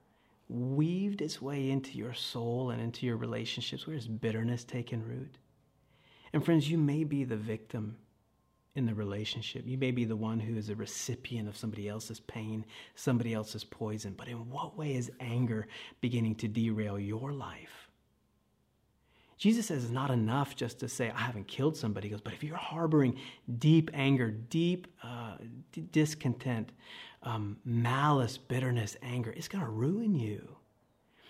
weaved 0.50 1.22
its 1.22 1.42
way 1.42 1.70
into 1.70 1.98
your 1.98 2.14
soul 2.14 2.72
and 2.72 2.82
into 2.82 3.06
your 3.06 3.18
relationships? 3.18 3.86
Where 3.86 3.96
has 3.96 4.08
bitterness 4.08 4.64
taken 4.64 5.06
root? 5.06 5.38
And 6.34 6.44
friends, 6.44 6.70
you 6.70 6.78
may 6.78 7.04
be 7.04 7.24
the 7.24 7.38
victim 7.38 7.98
in 8.76 8.86
the 8.86 8.94
relationship. 8.94 9.64
You 9.66 9.78
may 9.78 9.92
be 9.92 10.06
the 10.06 10.16
one 10.16 10.40
who 10.40 10.56
is 10.56 10.70
a 10.70 10.76
recipient 10.76 11.48
of 11.48 11.58
somebody 11.58 11.90
else's 11.90 12.20
pain, 12.20 12.66
somebody 12.96 13.34
else's 13.34 13.64
poison. 13.64 14.14
But 14.16 14.28
in 14.28 14.50
what 14.50 14.78
way 14.78 14.96
is 14.96 15.12
anger 15.20 15.68
beginning 16.00 16.36
to 16.36 16.48
derail 16.48 17.00
your 17.00 17.34
life? 17.34 17.87
Jesus 19.38 19.68
says 19.68 19.84
it's 19.84 19.94
not 19.94 20.10
enough 20.10 20.56
just 20.56 20.80
to 20.80 20.90
say, 20.90 21.12
I 21.12 21.20
haven't 21.20 21.48
killed 21.48 21.78
somebody. 21.78 22.08
He 22.08 22.12
goes, 22.12 22.22
but 22.22 22.34
if 22.34 22.44
you're 22.44 22.58
harboring 22.58 23.18
deep 23.60 23.92
anger, 23.94 24.32
deep 24.32 24.88
uh, 25.04 25.38
d- 25.72 25.86
discontent, 25.92 26.72
um, 27.24 27.58
malice, 27.64 28.38
bitterness, 28.38 28.98
anger, 29.04 29.32
it's 29.32 29.48
going 29.48 29.64
to 29.64 29.70
ruin 29.70 30.16
you. 30.16 30.57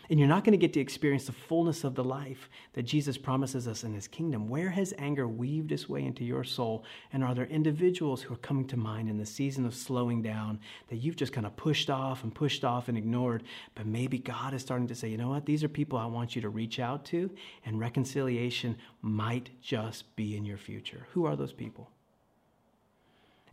And 0.10 0.20
you're 0.20 0.28
not 0.28 0.46
going 0.46 0.54
to 0.54 0.58
get 0.58 0.72
to 0.74 0.80
experience 0.80 1.26
the 1.26 1.34
fullness 1.34 1.84
of 1.84 1.96
the 1.96 2.04
life 2.04 2.50
that 2.74 2.84
Jesus 2.84 3.18
promises 3.18 3.68
us 3.68 3.84
in 3.84 3.94
his 3.94 4.08
kingdom. 4.08 4.48
Where 4.48 4.70
has 4.70 4.94
anger 4.98 5.28
weaved 5.28 5.72
its 5.72 5.90
way 5.90 6.06
into 6.06 6.24
your 6.24 6.46
soul? 6.46 6.86
And 7.12 7.24
are 7.24 7.36
there 7.36 7.46
individuals 7.46 8.22
who 8.22 8.34
are 8.34 8.38
coming 8.38 8.66
to 8.68 8.78
mind 8.78 9.10
in 9.10 9.18
the 9.18 9.26
season 9.26 9.66
of 9.66 9.76
slowing 9.76 10.22
down 10.22 10.60
that 10.88 10.98
you've 10.98 11.18
just 11.18 11.34
kind 11.34 11.46
of 11.46 11.58
pushed 11.58 11.90
off 11.90 12.24
and 12.24 12.34
pushed 12.34 12.64
off 12.64 12.88
and 12.88 12.98
ignored? 12.98 13.44
But 13.76 13.86
maybe 13.86 14.18
God 14.18 14.54
is 14.54 14.62
starting 14.62 14.88
to 14.88 14.96
say, 14.96 15.10
you 15.10 15.18
know 15.18 15.30
what? 15.30 15.46
These 15.46 15.64
are 15.64 15.70
people 15.70 16.00
I 16.00 16.06
want 16.06 16.36
you 16.36 16.42
to 16.42 16.50
reach 16.50 16.80
out 16.80 17.04
to, 17.06 17.30
and 17.66 17.80
reconciliation 17.80 18.78
might 19.02 19.50
just 19.62 20.16
be 20.16 20.38
in 20.38 20.46
your 20.46 20.58
future. 20.58 21.06
Who 21.14 21.26
are 21.26 21.36
those 21.36 21.54
people? 21.54 21.92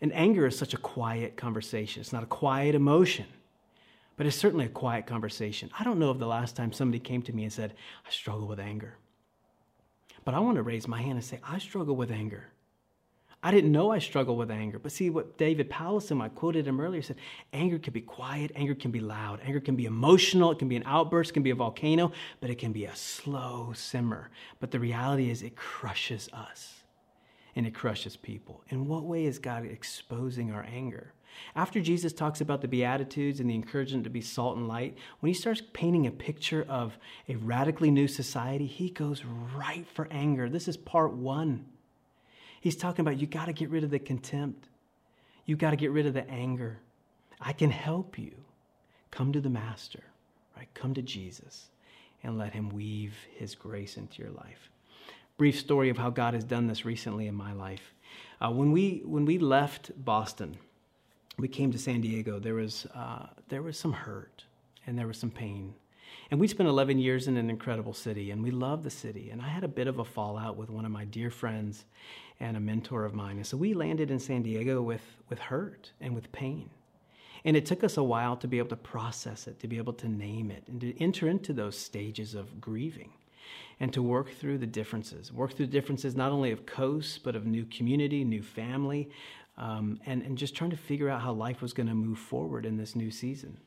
And 0.00 0.12
anger 0.12 0.46
is 0.46 0.56
such 0.56 0.74
a 0.74 0.78
quiet 0.78 1.36
conversation, 1.36 2.00
it's 2.00 2.12
not 2.12 2.22
a 2.22 2.26
quiet 2.26 2.74
emotion 2.74 3.26
but 4.16 4.26
it's 4.26 4.36
certainly 4.36 4.66
a 4.66 4.70
quiet 4.70 5.06
conversation. 5.06 5.70
I 5.78 5.84
don't 5.84 5.98
know 5.98 6.10
of 6.10 6.18
the 6.18 6.26
last 6.26 6.56
time 6.56 6.72
somebody 6.72 7.00
came 7.00 7.22
to 7.22 7.32
me 7.32 7.44
and 7.44 7.52
said, 7.52 7.74
I 8.06 8.10
struggle 8.10 8.46
with 8.46 8.60
anger. 8.60 8.96
But 10.24 10.34
I 10.34 10.40
want 10.40 10.56
to 10.56 10.62
raise 10.62 10.88
my 10.88 11.00
hand 11.00 11.14
and 11.14 11.24
say, 11.24 11.40
I 11.42 11.58
struggle 11.58 11.96
with 11.96 12.10
anger. 12.10 12.44
I 13.42 13.50
didn't 13.50 13.72
know 13.72 13.90
I 13.90 13.98
struggled 13.98 14.38
with 14.38 14.50
anger. 14.50 14.78
But 14.78 14.92
see 14.92 15.10
what 15.10 15.36
David 15.36 15.68
Powlison, 15.68 16.22
I 16.22 16.28
quoted 16.28 16.66
him 16.66 16.80
earlier, 16.80 17.02
said 17.02 17.16
anger 17.52 17.78
can 17.78 17.92
be 17.92 18.00
quiet, 18.00 18.52
anger 18.54 18.74
can 18.74 18.90
be 18.90 19.00
loud, 19.00 19.40
anger 19.44 19.60
can 19.60 19.76
be 19.76 19.84
emotional, 19.84 20.52
it 20.52 20.58
can 20.58 20.68
be 20.68 20.76
an 20.76 20.82
outburst, 20.86 21.30
it 21.30 21.34
can 21.34 21.42
be 21.42 21.50
a 21.50 21.54
volcano, 21.54 22.10
but 22.40 22.48
it 22.48 22.58
can 22.58 22.72
be 22.72 22.86
a 22.86 22.96
slow 22.96 23.72
simmer. 23.74 24.30
But 24.60 24.70
the 24.70 24.80
reality 24.80 25.30
is, 25.30 25.42
it 25.42 25.56
crushes 25.56 26.30
us 26.32 26.84
and 27.54 27.66
it 27.66 27.74
crushes 27.74 28.16
people. 28.16 28.62
In 28.70 28.88
what 28.88 29.04
way 29.04 29.26
is 29.26 29.38
God 29.38 29.66
exposing 29.66 30.50
our 30.50 30.64
anger? 30.64 31.12
After 31.56 31.80
Jesus 31.80 32.12
talks 32.12 32.40
about 32.40 32.60
the 32.60 32.68
Beatitudes 32.68 33.40
and 33.40 33.48
the 33.48 33.54
encouragement 33.54 34.04
to 34.04 34.10
be 34.10 34.20
salt 34.20 34.56
and 34.56 34.68
light, 34.68 34.96
when 35.20 35.28
he 35.28 35.34
starts 35.34 35.62
painting 35.72 36.06
a 36.06 36.10
picture 36.10 36.66
of 36.68 36.98
a 37.28 37.36
radically 37.36 37.90
new 37.90 38.08
society, 38.08 38.66
he 38.66 38.90
goes 38.90 39.24
right 39.24 39.86
for 39.86 40.08
anger. 40.10 40.48
This 40.48 40.68
is 40.68 40.76
part 40.76 41.12
one. 41.12 41.64
He's 42.60 42.76
talking 42.76 43.02
about 43.02 43.18
you 43.18 43.26
got 43.26 43.46
to 43.46 43.52
get 43.52 43.70
rid 43.70 43.84
of 43.84 43.90
the 43.90 43.98
contempt, 43.98 44.68
you 45.44 45.56
got 45.56 45.70
to 45.70 45.76
get 45.76 45.90
rid 45.90 46.06
of 46.06 46.14
the 46.14 46.28
anger. 46.30 46.78
I 47.40 47.52
can 47.52 47.70
help 47.70 48.18
you. 48.18 48.32
Come 49.10 49.32
to 49.32 49.40
the 49.40 49.50
Master, 49.50 50.02
right? 50.56 50.68
Come 50.74 50.94
to 50.94 51.02
Jesus 51.02 51.68
and 52.22 52.38
let 52.38 52.52
him 52.52 52.70
weave 52.70 53.14
his 53.36 53.54
grace 53.54 53.96
into 53.96 54.22
your 54.22 54.32
life. 54.32 54.70
Brief 55.36 55.58
story 55.58 55.90
of 55.90 55.98
how 55.98 56.10
God 56.10 56.34
has 56.34 56.42
done 56.42 56.66
this 56.66 56.84
recently 56.84 57.26
in 57.26 57.34
my 57.34 57.52
life. 57.52 57.92
Uh, 58.40 58.50
when, 58.50 58.72
we, 58.72 59.02
when 59.04 59.24
we 59.24 59.38
left 59.38 59.92
Boston, 60.04 60.56
we 61.38 61.48
came 61.48 61.72
to 61.72 61.78
San 61.78 62.00
Diego, 62.00 62.38
there 62.38 62.54
was, 62.54 62.86
uh, 62.94 63.26
there 63.48 63.62
was 63.62 63.78
some 63.78 63.92
hurt 63.92 64.44
and 64.86 64.98
there 64.98 65.06
was 65.06 65.18
some 65.18 65.30
pain. 65.30 65.74
And 66.30 66.40
we 66.40 66.48
spent 66.48 66.68
11 66.68 66.98
years 66.98 67.28
in 67.28 67.36
an 67.36 67.50
incredible 67.50 67.92
city, 67.92 68.30
and 68.30 68.42
we 68.42 68.50
loved 68.50 68.82
the 68.82 68.90
city. 68.90 69.30
And 69.30 69.42
I 69.42 69.48
had 69.48 69.64
a 69.64 69.68
bit 69.68 69.86
of 69.86 69.98
a 69.98 70.04
fallout 70.04 70.56
with 70.56 70.70
one 70.70 70.84
of 70.84 70.90
my 70.90 71.04
dear 71.04 71.30
friends 71.30 71.84
and 72.40 72.56
a 72.56 72.60
mentor 72.60 73.04
of 73.04 73.14
mine. 73.14 73.36
And 73.36 73.46
so 73.46 73.56
we 73.56 73.74
landed 73.74 74.10
in 74.10 74.18
San 74.18 74.42
Diego 74.42 74.80
with, 74.82 75.02
with 75.28 75.38
hurt 75.38 75.92
and 76.00 76.14
with 76.14 76.30
pain. 76.32 76.70
And 77.44 77.56
it 77.56 77.66
took 77.66 77.84
us 77.84 77.96
a 77.96 78.02
while 78.02 78.36
to 78.36 78.48
be 78.48 78.58
able 78.58 78.70
to 78.70 78.76
process 78.76 79.46
it, 79.46 79.60
to 79.60 79.68
be 79.68 79.76
able 79.76 79.92
to 79.94 80.08
name 80.08 80.50
it, 80.50 80.64
and 80.66 80.80
to 80.80 81.02
enter 81.02 81.28
into 81.28 81.52
those 81.52 81.78
stages 81.78 82.34
of 82.34 82.60
grieving 82.60 83.10
and 83.80 83.92
to 83.92 84.02
work 84.02 84.30
through 84.30 84.58
the 84.58 84.66
differences. 84.66 85.32
Work 85.32 85.54
through 85.54 85.66
the 85.66 85.72
differences 85.72 86.14
not 86.14 86.32
only 86.32 86.52
of 86.52 86.66
coast, 86.66 87.22
but 87.24 87.36
of 87.36 87.46
new 87.46 87.64
community, 87.64 88.24
new 88.24 88.42
family, 88.42 89.10
um, 89.56 90.00
and, 90.06 90.22
and 90.22 90.36
just 90.38 90.54
trying 90.54 90.70
to 90.70 90.76
figure 90.76 91.08
out 91.08 91.20
how 91.20 91.32
life 91.32 91.62
was 91.62 91.72
going 91.72 91.88
to 91.88 91.94
move 91.94 92.18
forward 92.18 92.66
in 92.66 92.76
this 92.76 92.96
new 92.96 93.10
season. 93.10 93.58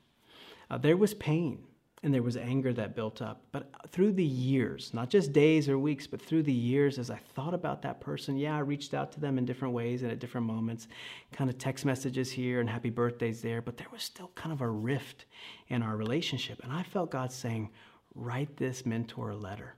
Uh, 0.69 0.77
there 0.77 0.97
was 0.97 1.13
pain 1.13 1.63
and 2.03 2.13
there 2.13 2.23
was 2.23 2.37
anger 2.37 2.73
that 2.73 2.95
built 2.95 3.21
up. 3.21 3.41
But 3.51 3.71
through 3.89 4.13
the 4.13 4.23
years, 4.23 4.93
not 4.93 5.09
just 5.09 5.33
days 5.33 5.67
or 5.67 5.79
weeks, 5.79 6.05
but 6.05 6.21
through 6.21 6.43
the 6.43 6.53
years, 6.53 6.99
as 6.99 7.09
I 7.09 7.17
thought 7.17 7.53
about 7.53 7.81
that 7.81 7.99
person, 7.99 8.37
yeah, 8.37 8.55
I 8.55 8.59
reached 8.59 8.93
out 8.93 9.11
to 9.13 9.19
them 9.19 9.37
in 9.37 9.45
different 9.45 9.73
ways 9.73 10.03
and 10.03 10.11
at 10.11 10.19
different 10.19 10.45
moments, 10.45 10.87
kind 11.31 11.49
of 11.49 11.57
text 11.57 11.85
messages 11.85 12.31
here 12.31 12.59
and 12.59 12.69
happy 12.69 12.91
birthdays 12.91 13.41
there, 13.41 13.61
but 13.61 13.77
there 13.77 13.87
was 13.91 14.03
still 14.03 14.31
kind 14.35 14.53
of 14.53 14.61
a 14.61 14.69
rift 14.69 15.25
in 15.69 15.81
our 15.81 15.95
relationship. 15.95 16.61
And 16.63 16.71
I 16.71 16.83
felt 16.83 17.11
God 17.11 17.31
saying, 17.31 17.71
write 18.13 18.57
this 18.57 18.85
mentor 18.85 19.33
letter. 19.33 19.75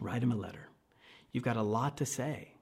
Write 0.00 0.22
him 0.22 0.32
a 0.32 0.36
letter. 0.36 0.68
You've 1.32 1.44
got 1.44 1.56
a 1.56 1.62
lot 1.62 1.96
to 1.98 2.06
say. 2.06 2.52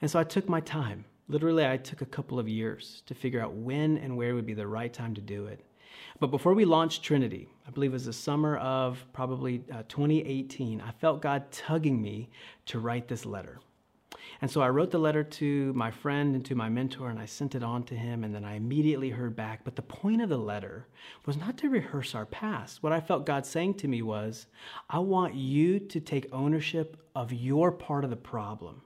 And 0.00 0.10
so 0.10 0.18
I 0.18 0.24
took 0.24 0.48
my 0.48 0.60
time. 0.60 1.04
Literally, 1.28 1.66
I 1.66 1.76
took 1.76 2.00
a 2.00 2.06
couple 2.06 2.38
of 2.38 2.48
years 2.48 3.02
to 3.06 3.14
figure 3.14 3.40
out 3.40 3.52
when 3.52 3.98
and 3.98 4.16
where 4.16 4.34
would 4.34 4.46
be 4.46 4.54
the 4.54 4.66
right 4.66 4.92
time 4.92 5.14
to 5.14 5.20
do 5.20 5.46
it. 5.46 5.64
But 6.20 6.30
before 6.30 6.54
we 6.54 6.64
launched 6.64 7.02
Trinity, 7.02 7.48
I 7.66 7.70
believe 7.70 7.90
it 7.90 7.94
was 7.94 8.06
the 8.06 8.12
summer 8.12 8.56
of 8.56 9.04
probably 9.12 9.62
uh, 9.72 9.82
2018, 9.88 10.80
I 10.80 10.90
felt 10.92 11.20
God 11.20 11.50
tugging 11.50 12.00
me 12.00 12.30
to 12.66 12.78
write 12.78 13.08
this 13.08 13.26
letter. 13.26 13.60
And 14.40 14.50
so 14.50 14.60
I 14.60 14.68
wrote 14.68 14.92
the 14.92 14.98
letter 14.98 15.24
to 15.24 15.72
my 15.72 15.90
friend 15.90 16.36
and 16.36 16.44
to 16.44 16.54
my 16.54 16.68
mentor, 16.68 17.10
and 17.10 17.18
I 17.18 17.26
sent 17.26 17.56
it 17.56 17.62
on 17.64 17.82
to 17.84 17.96
him, 17.96 18.22
and 18.22 18.32
then 18.32 18.44
I 18.44 18.54
immediately 18.54 19.10
heard 19.10 19.34
back. 19.34 19.64
But 19.64 19.74
the 19.74 19.82
point 19.82 20.22
of 20.22 20.28
the 20.28 20.38
letter 20.38 20.86
was 21.26 21.36
not 21.36 21.58
to 21.58 21.68
rehearse 21.68 22.14
our 22.14 22.26
past. 22.26 22.82
What 22.82 22.92
I 22.92 23.00
felt 23.00 23.26
God 23.26 23.44
saying 23.44 23.74
to 23.74 23.88
me 23.88 24.00
was, 24.02 24.46
I 24.88 25.00
want 25.00 25.34
you 25.34 25.80
to 25.80 26.00
take 26.00 26.32
ownership 26.32 26.96
of 27.16 27.32
your 27.32 27.72
part 27.72 28.04
of 28.04 28.10
the 28.10 28.16
problem. 28.16 28.82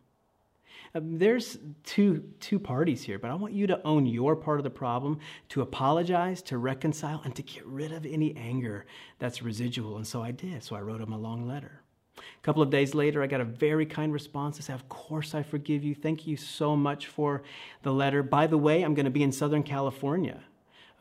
Um, 0.94 1.18
there's 1.18 1.58
two, 1.84 2.24
two 2.40 2.58
parties 2.58 3.02
here, 3.02 3.18
but 3.18 3.30
I 3.30 3.34
want 3.34 3.54
you 3.54 3.66
to 3.66 3.80
own 3.86 4.06
your 4.06 4.36
part 4.36 4.58
of 4.58 4.64
the 4.64 4.70
problem, 4.70 5.18
to 5.50 5.62
apologize, 5.62 6.42
to 6.42 6.58
reconcile, 6.58 7.20
and 7.24 7.34
to 7.36 7.42
get 7.42 7.66
rid 7.66 7.92
of 7.92 8.06
any 8.06 8.34
anger 8.36 8.86
that's 9.18 9.42
residual. 9.42 9.96
And 9.96 10.06
so 10.06 10.22
I 10.22 10.30
did. 10.30 10.62
So 10.62 10.76
I 10.76 10.80
wrote 10.80 11.00
him 11.00 11.12
a 11.12 11.18
long 11.18 11.46
letter. 11.46 11.82
A 12.18 12.44
couple 12.44 12.62
of 12.62 12.70
days 12.70 12.94
later, 12.94 13.22
I 13.22 13.26
got 13.26 13.40
a 13.40 13.44
very 13.44 13.86
kind 13.86 14.12
response 14.12 14.56
to 14.56 14.62
say, 14.62 14.72
Of 14.72 14.88
course, 14.88 15.34
I 15.34 15.42
forgive 15.42 15.82
you. 15.82 15.94
Thank 15.94 16.26
you 16.26 16.36
so 16.36 16.76
much 16.76 17.06
for 17.06 17.42
the 17.82 17.92
letter. 17.92 18.22
By 18.22 18.46
the 18.46 18.58
way, 18.58 18.82
I'm 18.82 18.94
going 18.94 19.04
to 19.04 19.10
be 19.10 19.22
in 19.22 19.32
Southern 19.32 19.62
California 19.62 20.40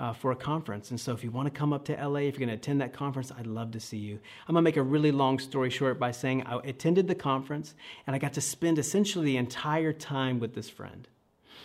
uh, 0.02 0.14
for 0.14 0.32
a 0.32 0.36
conference. 0.36 0.90
And 0.90 1.00
so 1.00 1.14
if 1.14 1.24
you 1.24 1.30
want 1.30 1.46
to 1.46 1.52
come 1.52 1.74
up 1.74 1.86
to 1.86 1.94
LA, 1.94 2.22
if 2.22 2.34
you're 2.34 2.48
going 2.48 2.50
to 2.50 2.56
attend 2.56 2.82
that 2.82 2.92
conference, 2.92 3.32
I'd 3.38 3.46
love 3.46 3.72
to 3.72 3.80
see 3.80 3.98
you. 3.98 4.20
I'm 4.48 4.56
going 4.56 4.64
to 4.64 4.68
make 4.68 4.78
a 4.78 4.82
really 4.84 5.12
long 5.12 5.38
story 5.38 5.70
short 5.70 6.00
by 6.00 6.12
saying 6.12 6.44
I 6.44 6.60
attended 6.64 7.08
the 7.08 7.16
conference 7.16 7.76
and 8.08 8.16
I 8.16 8.20
got 8.20 8.34
to 8.34 8.42
spend 8.42 8.80
essentially 8.80 9.26
the 9.26 9.38
entire 9.38 9.94
time 9.94 10.40
with 10.40 10.56
this 10.56 10.70
friend. 10.70 11.08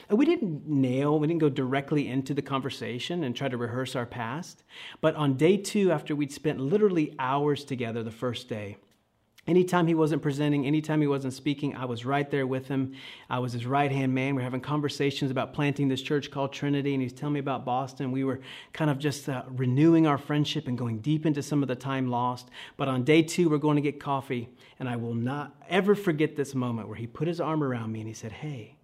And 0.09 0.19
we 0.19 0.27
didn't 0.27 0.69
nail, 0.69 1.19
we 1.19 1.27
didn't 1.27 1.41
go 1.41 1.49
directly 1.49 2.09
into 2.09 2.35
the 2.35 2.43
conversation 2.43 3.25
and 3.25 3.35
try 3.35 3.49
to 3.49 3.57
rehearse 3.57 3.97
our 3.97 4.07
past. 4.07 4.63
But 5.01 5.17
on 5.17 5.35
day 5.35 5.57
two, 5.57 5.91
after 5.91 6.15
we'd 6.15 6.31
spent 6.31 6.61
literally 6.61 7.15
hours 7.19 7.65
together 7.65 8.03
the 8.03 8.11
first 8.11 8.49
day, 8.49 8.77
Anytime 9.47 9.87
he 9.87 9.95
wasn't 9.95 10.23
presenting, 10.23 10.67
anytime 10.67 11.01
he 11.01 11.07
wasn't 11.07 11.33
speaking, 11.33 11.77
I 11.77 11.85
was 11.85 12.05
right 12.05 12.29
there 12.29 12.49
with 12.49 12.67
him. 12.67 12.95
I 13.31 13.39
was 13.39 13.53
his 13.53 13.65
right 13.65 13.93
hand 13.93 14.13
man. 14.13 14.35
We 14.35 14.43
are 14.43 14.45
having 14.45 14.61
conversations 14.61 15.31
about 15.31 15.55
planting 15.55 15.87
this 15.87 16.03
church 16.03 16.33
called 16.33 16.53
Trinity, 16.53 16.95
and 16.95 17.03
he's 17.03 17.13
telling 17.13 17.35
me 17.35 17.41
about 17.41 17.65
Boston. 17.65 18.11
We 18.11 18.25
were 18.25 18.41
kind 18.73 18.91
of 18.91 18.99
just 18.99 19.29
uh, 19.29 19.45
renewing 19.49 20.05
our 20.05 20.19
friendship 20.19 20.67
and 20.67 20.77
going 20.77 20.99
deep 20.99 21.25
into 21.25 21.45
some 21.45 21.63
of 21.63 21.69
the 21.69 21.77
time 21.77 22.09
lost. 22.09 22.49
But 22.77 22.89
on 22.89 23.05
day 23.05 23.23
two, 23.23 23.49
we're 23.49 23.59
going 23.59 23.77
to 23.77 23.83
get 23.83 24.01
coffee, 24.01 24.49
and 24.81 24.89
I 24.89 24.97
will 24.97 25.15
not 25.15 25.55
ever 25.69 25.95
forget 25.95 26.35
this 26.35 26.53
moment 26.53 26.89
where 26.89 26.97
he 26.97 27.07
put 27.07 27.29
his 27.29 27.41
arm 27.41 27.63
around 27.63 27.93
me 27.93 28.01
and 28.01 28.09
he 28.09 28.15
said, 28.15 28.33
Hey, 28.33 28.75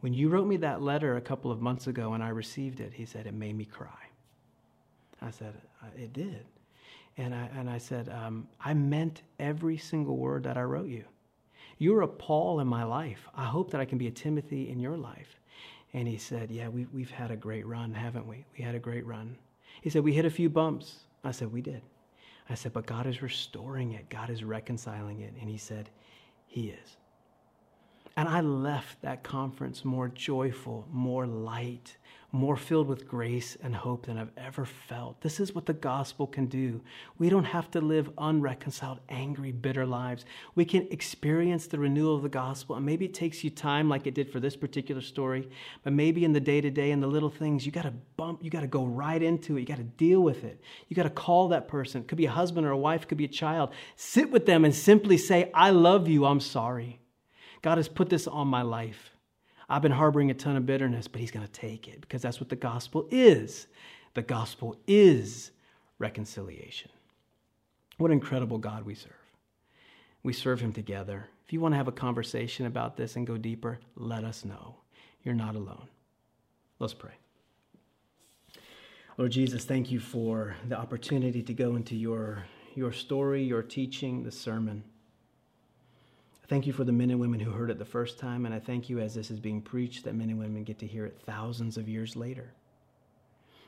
when 0.00 0.12
you 0.12 0.28
wrote 0.28 0.46
me 0.46 0.58
that 0.58 0.82
letter 0.82 1.16
a 1.16 1.22
couple 1.22 1.50
of 1.50 1.62
months 1.62 1.86
ago 1.86 2.12
and 2.12 2.22
I 2.22 2.28
received 2.28 2.80
it, 2.80 2.92
he 2.92 3.06
said, 3.06 3.26
It 3.26 3.32
made 3.32 3.56
me 3.56 3.64
cry. 3.64 3.88
I 5.22 5.30
said, 5.30 5.54
It 5.96 6.12
did. 6.12 6.44
And 7.18 7.34
I, 7.34 7.48
and 7.56 7.70
I 7.70 7.78
said, 7.78 8.08
um, 8.10 8.46
I 8.60 8.74
meant 8.74 9.22
every 9.38 9.78
single 9.78 10.16
word 10.16 10.44
that 10.44 10.58
I 10.58 10.62
wrote 10.62 10.88
you. 10.88 11.04
You're 11.78 12.02
a 12.02 12.08
Paul 12.08 12.60
in 12.60 12.66
my 12.66 12.84
life. 12.84 13.26
I 13.34 13.44
hope 13.44 13.70
that 13.70 13.80
I 13.80 13.84
can 13.84 13.98
be 13.98 14.06
a 14.06 14.10
Timothy 14.10 14.70
in 14.70 14.80
your 14.80 14.96
life. 14.96 15.38
And 15.92 16.06
he 16.06 16.16
said, 16.16 16.50
Yeah, 16.50 16.68
we, 16.68 16.86
we've 16.92 17.10
had 17.10 17.30
a 17.30 17.36
great 17.36 17.66
run, 17.66 17.92
haven't 17.94 18.26
we? 18.26 18.44
We 18.56 18.64
had 18.64 18.74
a 18.74 18.78
great 18.78 19.06
run. 19.06 19.36
He 19.82 19.90
said, 19.90 20.04
We 20.04 20.12
hit 20.12 20.24
a 20.24 20.30
few 20.30 20.48
bumps. 20.48 21.00
I 21.24 21.30
said, 21.30 21.52
We 21.52 21.62
did. 21.62 21.82
I 22.48 22.54
said, 22.54 22.72
But 22.72 22.86
God 22.86 23.06
is 23.06 23.22
restoring 23.22 23.92
it, 23.92 24.08
God 24.08 24.30
is 24.30 24.44
reconciling 24.44 25.20
it. 25.20 25.34
And 25.40 25.48
he 25.48 25.58
said, 25.58 25.90
He 26.46 26.68
is. 26.68 26.96
And 28.16 28.28
I 28.28 28.40
left 28.40 29.02
that 29.02 29.22
conference 29.22 29.84
more 29.84 30.08
joyful, 30.08 30.86
more 30.90 31.26
light, 31.26 31.96
more 32.36 32.56
filled 32.56 32.86
with 32.86 33.08
grace 33.08 33.56
and 33.62 33.74
hope 33.74 34.06
than 34.06 34.18
I've 34.18 34.30
ever 34.36 34.64
felt. 34.64 35.20
This 35.20 35.40
is 35.40 35.54
what 35.54 35.66
the 35.66 35.72
gospel 35.72 36.26
can 36.26 36.46
do. 36.46 36.80
We 37.18 37.28
don't 37.28 37.44
have 37.44 37.70
to 37.72 37.80
live 37.80 38.10
unreconciled, 38.18 39.00
angry, 39.08 39.52
bitter 39.52 39.86
lives. 39.86 40.24
We 40.54 40.64
can 40.64 40.86
experience 40.90 41.66
the 41.66 41.78
renewal 41.78 42.16
of 42.16 42.22
the 42.22 42.28
gospel. 42.28 42.76
And 42.76 42.86
maybe 42.86 43.06
it 43.06 43.14
takes 43.14 43.42
you 43.42 43.50
time, 43.50 43.88
like 43.88 44.06
it 44.06 44.14
did 44.14 44.30
for 44.30 44.38
this 44.38 44.56
particular 44.56 45.00
story, 45.00 45.48
but 45.82 45.92
maybe 45.92 46.24
in 46.24 46.32
the 46.32 46.40
day 46.40 46.60
to 46.60 46.70
day 46.70 46.90
and 46.90 47.02
the 47.02 47.06
little 47.06 47.30
things, 47.30 47.66
you 47.66 47.72
got 47.72 47.82
to 47.82 47.94
bump, 48.16 48.44
you 48.44 48.50
got 48.50 48.60
to 48.60 48.66
go 48.66 48.84
right 48.84 49.22
into 49.22 49.56
it. 49.56 49.60
You 49.60 49.66
got 49.66 49.78
to 49.78 49.82
deal 49.82 50.20
with 50.20 50.44
it. 50.44 50.60
You 50.88 50.96
got 50.96 51.04
to 51.04 51.10
call 51.10 51.48
that 51.48 51.68
person. 51.68 52.02
It 52.02 52.08
could 52.08 52.18
be 52.18 52.26
a 52.26 52.30
husband 52.30 52.66
or 52.66 52.70
a 52.70 52.78
wife, 52.78 53.08
could 53.08 53.18
be 53.18 53.24
a 53.24 53.28
child. 53.28 53.70
Sit 53.96 54.30
with 54.30 54.46
them 54.46 54.64
and 54.64 54.74
simply 54.74 55.16
say, 55.16 55.50
I 55.54 55.70
love 55.70 56.08
you, 56.08 56.26
I'm 56.26 56.40
sorry. 56.40 57.00
God 57.62 57.78
has 57.78 57.88
put 57.88 58.10
this 58.10 58.26
on 58.26 58.48
my 58.48 58.62
life. 58.62 59.15
I've 59.68 59.82
been 59.82 59.92
harboring 59.92 60.30
a 60.30 60.34
ton 60.34 60.56
of 60.56 60.66
bitterness, 60.66 61.08
but 61.08 61.20
He's 61.20 61.30
going 61.30 61.46
to 61.46 61.52
take 61.52 61.88
it 61.88 62.00
because 62.00 62.22
that's 62.22 62.40
what 62.40 62.48
the 62.48 62.56
gospel 62.56 63.06
is. 63.10 63.66
The 64.14 64.22
gospel 64.22 64.76
is 64.86 65.50
reconciliation. 65.98 66.90
What 67.98 68.10
incredible 68.10 68.58
God 68.58 68.84
we 68.84 68.94
serve. 68.94 69.12
We 70.22 70.32
serve 70.32 70.60
Him 70.60 70.72
together. 70.72 71.26
If 71.44 71.52
you 71.52 71.60
want 71.60 71.72
to 71.72 71.76
have 71.76 71.88
a 71.88 71.92
conversation 71.92 72.66
about 72.66 72.96
this 72.96 73.16
and 73.16 73.26
go 73.26 73.36
deeper, 73.36 73.78
let 73.94 74.24
us 74.24 74.44
know. 74.44 74.76
You're 75.22 75.34
not 75.34 75.54
alone. 75.54 75.88
Let's 76.78 76.94
pray. 76.94 77.12
Lord 79.18 79.32
Jesus, 79.32 79.64
thank 79.64 79.90
you 79.90 79.98
for 79.98 80.56
the 80.68 80.78
opportunity 80.78 81.42
to 81.42 81.54
go 81.54 81.76
into 81.76 81.96
your, 81.96 82.44
your 82.74 82.92
story, 82.92 83.42
your 83.42 83.62
teaching, 83.62 84.22
the 84.22 84.30
sermon. 84.30 84.84
I 86.46 86.48
thank 86.48 86.64
you 86.64 86.72
for 86.72 86.84
the 86.84 86.92
men 86.92 87.10
and 87.10 87.18
women 87.18 87.40
who 87.40 87.50
heard 87.50 87.72
it 87.72 87.78
the 87.80 87.84
first 87.84 88.20
time, 88.20 88.46
and 88.46 88.54
I 88.54 88.60
thank 88.60 88.88
you 88.88 89.00
as 89.00 89.16
this 89.16 89.32
is 89.32 89.40
being 89.40 89.60
preached 89.60 90.04
that 90.04 90.14
men 90.14 90.30
and 90.30 90.38
women 90.38 90.62
get 90.62 90.78
to 90.78 90.86
hear 90.86 91.04
it 91.04 91.18
thousands 91.26 91.76
of 91.76 91.88
years 91.88 92.14
later. 92.14 92.52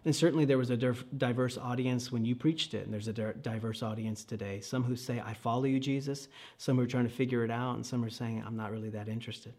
And 0.05 0.14
certainly 0.14 0.45
there 0.45 0.59
was 0.59 0.70
a 0.70 0.76
diverse 0.76 1.59
audience 1.59 2.12
when 2.12 2.24
you 2.24 2.37
preached 2.37 2.74
it, 2.74 2.85
and 2.85 2.95
there's 2.95 3.09
a 3.09 3.12
diverse 3.12 3.83
audience 3.83 4.22
today. 4.22 4.61
Some 4.61 4.85
who 4.85 4.95
say, 4.95 5.20
I 5.20 5.35
follow 5.35 5.64
you, 5.64 5.81
Jesus. 5.81 6.29
Some 6.57 6.76
who 6.76 6.85
are 6.85 6.87
trying 6.87 7.09
to 7.09 7.12
figure 7.12 7.45
it 7.45 7.51
out, 7.51 7.74
and 7.74 7.85
some 7.85 8.05
are 8.05 8.11
saying, 8.11 8.45
I'm 8.47 8.57
not 8.57 8.70
really 8.70 8.91
that 8.91 9.09
interested. 9.09 9.55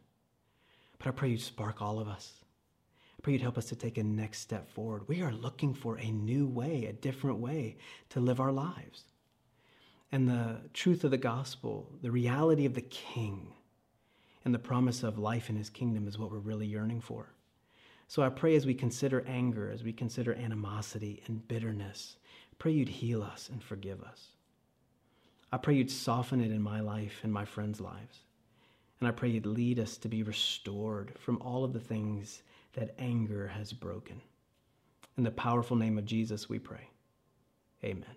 But 0.97 1.09
I 1.09 1.11
pray 1.11 1.27
you'd 1.27 1.41
spark 1.41 1.81
all 1.81 1.99
of 1.99 2.07
us. 2.07 2.31
I 3.17 3.21
pray 3.21 3.33
you'd 3.33 3.41
help 3.41 3.57
us 3.57 3.65
to 3.65 3.75
take 3.75 3.97
a 3.97 4.03
next 4.03 4.39
step 4.39 4.69
forward. 4.69 5.09
We 5.09 5.21
are 5.23 5.33
looking 5.33 5.73
for 5.73 5.97
a 5.97 6.09
new 6.09 6.47
way, 6.47 6.85
a 6.85 6.93
different 6.93 7.39
way 7.39 7.75
to 8.11 8.21
live 8.21 8.39
our 8.39 8.53
lives. 8.53 9.03
And 10.11 10.27
the 10.27 10.61
truth 10.73 11.03
of 11.03 11.11
the 11.11 11.17
gospel, 11.17 11.91
the 12.01 12.11
reality 12.11 12.65
of 12.65 12.73
the 12.73 12.81
King, 12.81 13.53
and 14.43 14.53
the 14.53 14.59
promise 14.59 15.03
of 15.03 15.19
life 15.19 15.49
in 15.49 15.55
his 15.55 15.69
kingdom 15.69 16.07
is 16.07 16.17
what 16.17 16.31
we're 16.31 16.39
really 16.39 16.65
yearning 16.65 17.01
for. 17.01 17.33
So 18.07 18.23
I 18.23 18.29
pray 18.29 18.55
as 18.55 18.65
we 18.65 18.73
consider 18.73 19.23
anger, 19.27 19.69
as 19.69 19.83
we 19.83 19.93
consider 19.93 20.33
animosity 20.33 21.21
and 21.27 21.47
bitterness, 21.47 22.17
pray 22.57 22.71
you'd 22.71 22.89
heal 22.89 23.21
us 23.21 23.49
and 23.49 23.63
forgive 23.63 24.01
us. 24.01 24.29
I 25.51 25.57
pray 25.57 25.75
you'd 25.75 25.91
soften 25.91 26.41
it 26.41 26.51
in 26.51 26.61
my 26.61 26.79
life 26.79 27.19
and 27.23 27.31
my 27.31 27.45
friends' 27.45 27.79
lives. 27.79 28.23
And 28.99 29.07
I 29.07 29.11
pray 29.11 29.29
you'd 29.29 29.45
lead 29.45 29.79
us 29.79 29.97
to 29.97 30.09
be 30.09 30.23
restored 30.23 31.13
from 31.19 31.41
all 31.41 31.63
of 31.63 31.73
the 31.73 31.79
things 31.79 32.41
that 32.73 32.95
anger 32.99 33.47
has 33.47 33.71
broken. 33.73 34.21
In 35.17 35.23
the 35.23 35.31
powerful 35.31 35.77
name 35.77 35.97
of 35.97 36.05
Jesus, 36.05 36.49
we 36.49 36.59
pray. 36.59 36.89
Amen. 37.83 38.15